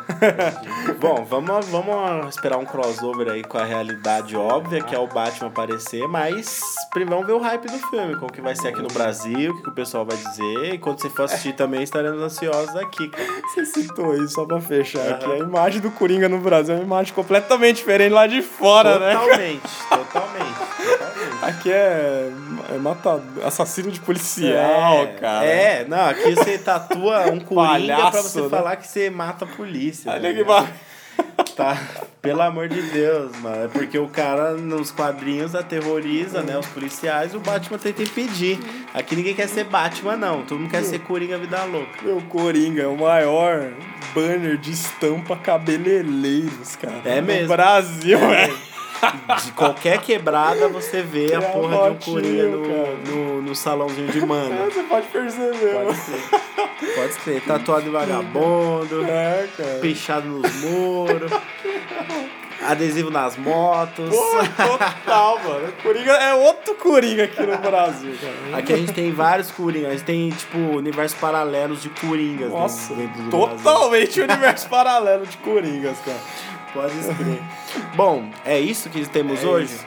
Bom, 1.01 1.25
vamos, 1.25 1.67
vamos 1.67 2.29
esperar 2.35 2.59
um 2.59 2.65
crossover 2.65 3.29
aí 3.29 3.43
com 3.43 3.59
a 3.59 3.65
realidade 3.65 4.37
óbvia, 4.37 4.83
que 4.83 4.95
é 4.95 4.99
o 4.99 5.07
Batman 5.07 5.49
aparecer, 5.49 6.07
mas 6.09 6.61
primeiro 6.93 7.17
vamos 7.17 7.27
ver 7.27 7.33
o 7.33 7.39
hype 7.43 7.67
do 7.67 7.79
filme, 7.89 8.17
como 8.17 8.33
que 8.33 8.41
vai 8.41 8.55
ser 8.55 8.69
aqui 8.69 8.81
no 8.81 8.89
Brasil, 8.89 9.53
o 9.53 9.57
que, 9.57 9.63
que 9.63 9.69
o 9.71 9.75
pessoal 9.75 10.05
vai 10.05 10.17
dizer. 10.17 10.75
E 10.75 10.79
quando 10.79 11.01
você 11.01 11.11
for 11.11 11.23
assistir 11.25 11.53
também 11.55 11.83
estaremos 11.83 12.21
ansiosos 12.23 12.77
aqui. 12.77 13.11
Você 13.55 13.65
citou 13.67 14.15
isso 14.15 14.35
só 14.35 14.45
pra 14.45 14.61
fechar 14.61 15.09
aqui. 15.11 15.31
A 15.31 15.39
imagem 15.39 15.81
do 15.81 15.91
Coringa 15.91 16.29
no 16.29 16.39
Brasil 16.39 16.75
é 16.75 16.79
uma 16.79 16.85
imagem 16.85 17.13
completamente 17.15 17.77
diferente 17.77 18.13
lá 18.13 18.27
de 18.27 18.43
fora, 18.43 18.99
né? 18.99 19.13
Totalmente, 19.15 19.61
totalmente, 19.89 20.55
totalmente. 20.89 21.45
Aqui 21.45 21.71
é, 21.73 22.31
é 22.75 22.79
mata, 22.79 23.23
assassino 23.45 23.91
de 23.91 24.01
policial, 24.01 24.99
é, 25.03 25.07
cara. 25.19 25.45
É, 25.47 25.85
não, 25.87 26.07
aqui 26.07 26.35
você 26.35 26.59
tatua 26.59 27.31
um 27.31 27.39
coringa 27.41 27.97
pra 27.97 28.11
você 28.23 28.41
Palhaço, 28.41 28.43
né? 28.43 28.49
falar 28.49 28.77
que 28.77 28.87
você 28.89 29.11
mata 29.11 29.45
a 29.45 29.49
polícia. 29.49 30.11
Olha 30.11 30.21
tá 30.23 30.29
que 30.29 30.35
ligado? 30.35 30.47
ba- 30.67 30.69
Tá, 31.55 31.79
pelo 32.21 32.43
amor 32.43 32.69
de 32.69 32.81
Deus, 32.83 33.35
mano. 33.39 33.65
É 33.65 33.69
porque 33.69 33.99
o 33.99 34.09
cara 34.09 34.53
nos 34.53 34.91
quadrinhos 34.91 35.55
aterroriza, 35.55 36.43
né? 36.43 36.59
Os 36.59 36.67
policiais, 36.67 37.35
o 37.35 37.41
Batman 37.41 37.79
tenta 37.79 38.03
impedir. 38.03 38.59
Aqui 38.93 39.17
ninguém 39.17 39.35
quer 39.35 39.49
ser 39.49 39.65
Batman, 39.65 40.17
não. 40.17 40.43
Todo 40.43 40.59
mundo 40.61 40.71
quer 40.71 40.83
ser 40.83 40.99
Coringa 41.01 41.39
Vida 41.39 41.65
Louca. 41.65 42.03
Meu 42.03 42.21
Coringa 42.23 42.83
é 42.83 42.87
o 42.87 42.99
maior 42.99 43.71
banner 44.15 44.59
de 44.59 44.73
estampa 44.73 45.37
cabeleireiros, 45.37 46.77
cara. 46.77 47.01
É 47.05 47.21
no 47.23 47.27
mesmo. 47.27 47.49
Brasil, 47.49 48.19
é. 48.19 48.51
De 49.45 49.53
qualquer 49.53 49.99
quebrada 50.01 50.69
você 50.69 51.03
vê 51.03 51.35
a 51.35 51.39
É 51.39 51.41
porra 51.41 51.91
de 51.91 52.11
um 52.11 52.13
Coringa 52.15 52.43
no, 52.49 52.97
no, 52.97 53.43
no 53.43 53.55
salãozinho 53.55 54.09
de 54.09 54.25
mano. 54.25 54.71
Você 54.71 54.83
pode 54.85 55.07
perceber, 55.09 55.73
Pode 55.85 55.97
ser. 55.99 56.95
Pode 56.95 57.13
ser. 57.25 57.41
Tatuado 57.43 57.83
de 57.83 57.91
vagabundo, 57.91 59.05
É, 59.07 59.49
cara. 59.57 59.79
pichado 59.81 60.27
nos 60.29 60.55
muros, 60.63 61.31
adesivo 62.67 63.11
nas 63.11 63.37
motos. 63.37 64.11
Pô, 64.11 64.67
total, 64.79 65.39
mano. 65.45 65.73
Coringa 65.83 66.13
é 66.13 66.35
outro 66.35 66.75
Coringa 66.75 67.25
aqui 67.25 67.43
no 67.43 67.57
Brasil, 67.59 68.15
cara. 68.21 68.59
Aqui 68.59 68.73
a 68.73 68.77
gente 68.77 68.93
tem 68.93 69.13
vários 69.13 69.51
Coringas. 69.51 69.89
A 69.89 69.93
gente 69.93 70.05
tem, 70.05 70.31
tipo, 70.31 70.59
universos 70.59 71.19
paralelos 71.19 71.83
de 71.83 71.89
Coringas 71.91 72.51
Nossa, 72.51 72.95
do 72.95 73.03
Brasil. 73.07 73.31
totalmente 73.31 74.21
universo 74.21 74.69
paralelo 74.69 75.27
de 75.27 75.37
Coringas, 75.39 75.97
cara. 76.05 76.19
Pode 76.77 76.99
escrever. 76.99 77.43
Bom, 77.97 78.29
é 78.45 78.61
isso 78.61 78.91
que 78.91 79.05
temos 79.07 79.43
É 79.43 79.47
hoje? 79.47 79.75
isso. 79.75 79.87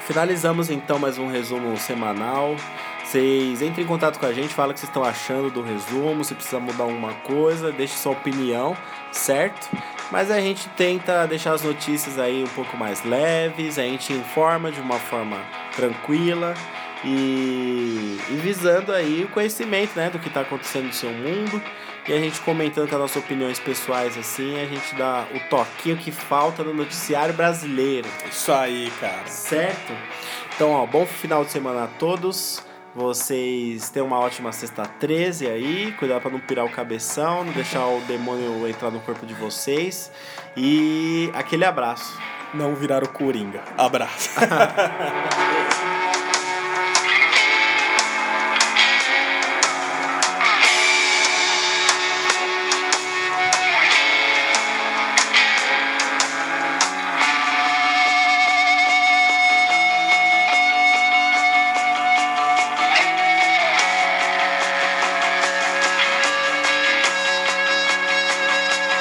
Finalizamos 0.00 0.68
então 0.68 0.98
mais 0.98 1.16
um 1.16 1.28
resumo 1.28 1.76
semanal. 1.76 2.56
Vocês 3.04 3.62
entrem 3.62 3.84
em 3.84 3.88
contato 3.88 4.18
com 4.18 4.26
a 4.26 4.32
gente, 4.32 4.52
fala 4.52 4.72
o 4.72 4.74
que 4.74 4.80
vocês 4.80 4.90
estão 4.90 5.04
achando 5.04 5.48
do 5.48 5.62
resumo, 5.62 6.24
se 6.24 6.34
precisa 6.34 6.58
mudar 6.58 6.82
alguma 6.82 7.12
coisa, 7.14 7.70
deixe 7.70 7.94
sua 7.94 8.12
opinião, 8.12 8.76
certo? 9.12 9.68
Mas 10.10 10.28
a 10.28 10.40
gente 10.40 10.68
tenta 10.70 11.24
deixar 11.26 11.52
as 11.52 11.62
notícias 11.62 12.18
aí 12.18 12.42
um 12.42 12.48
pouco 12.48 12.76
mais 12.76 13.04
leves, 13.04 13.78
a 13.78 13.82
gente 13.82 14.12
informa 14.12 14.72
de 14.72 14.80
uma 14.80 14.98
forma 14.98 15.40
tranquila 15.76 16.54
e, 17.04 18.18
e 18.28 18.34
visando 18.42 18.92
aí 18.92 19.22
o 19.22 19.28
conhecimento 19.28 19.96
né, 19.96 20.10
do 20.10 20.18
que 20.18 20.26
está 20.26 20.40
acontecendo 20.40 20.86
no 20.86 20.92
seu 20.92 21.10
mundo. 21.10 21.62
E 22.08 22.12
a 22.12 22.20
gente 22.20 22.40
comentando 22.40 22.88
com 22.88 22.94
as 22.94 23.00
nossas 23.00 23.16
opiniões 23.16 23.58
pessoais 23.58 24.16
assim, 24.16 24.60
a 24.60 24.66
gente 24.66 24.94
dá 24.94 25.26
o 25.34 25.40
toquinho 25.48 25.96
que 25.96 26.12
falta 26.12 26.62
no 26.62 26.72
noticiário 26.72 27.34
brasileiro. 27.34 28.08
Isso 28.30 28.52
aí, 28.52 28.92
cara. 29.00 29.26
Certo? 29.26 29.92
Então, 30.54 30.70
ó, 30.70 30.86
bom 30.86 31.04
final 31.04 31.44
de 31.44 31.50
semana 31.50 31.84
a 31.84 31.86
todos. 31.86 32.64
Vocês 32.94 33.90
tenham 33.90 34.06
uma 34.06 34.18
ótima 34.18 34.52
sexta 34.52 34.86
13 34.86 35.48
aí. 35.48 35.92
Cuidado 35.98 36.22
pra 36.22 36.30
não 36.30 36.40
pirar 36.40 36.64
o 36.64 36.70
cabeção, 36.70 37.44
não 37.44 37.52
deixar 37.52 37.84
o 37.86 38.00
demônio 38.02 38.66
entrar 38.66 38.90
no 38.90 39.00
corpo 39.00 39.26
de 39.26 39.34
vocês. 39.34 40.10
E 40.56 41.30
aquele 41.34 41.64
abraço. 41.64 42.18
Não 42.54 42.74
virar 42.74 43.02
o 43.02 43.08
Coringa. 43.08 43.62
Abraço. 43.76 44.30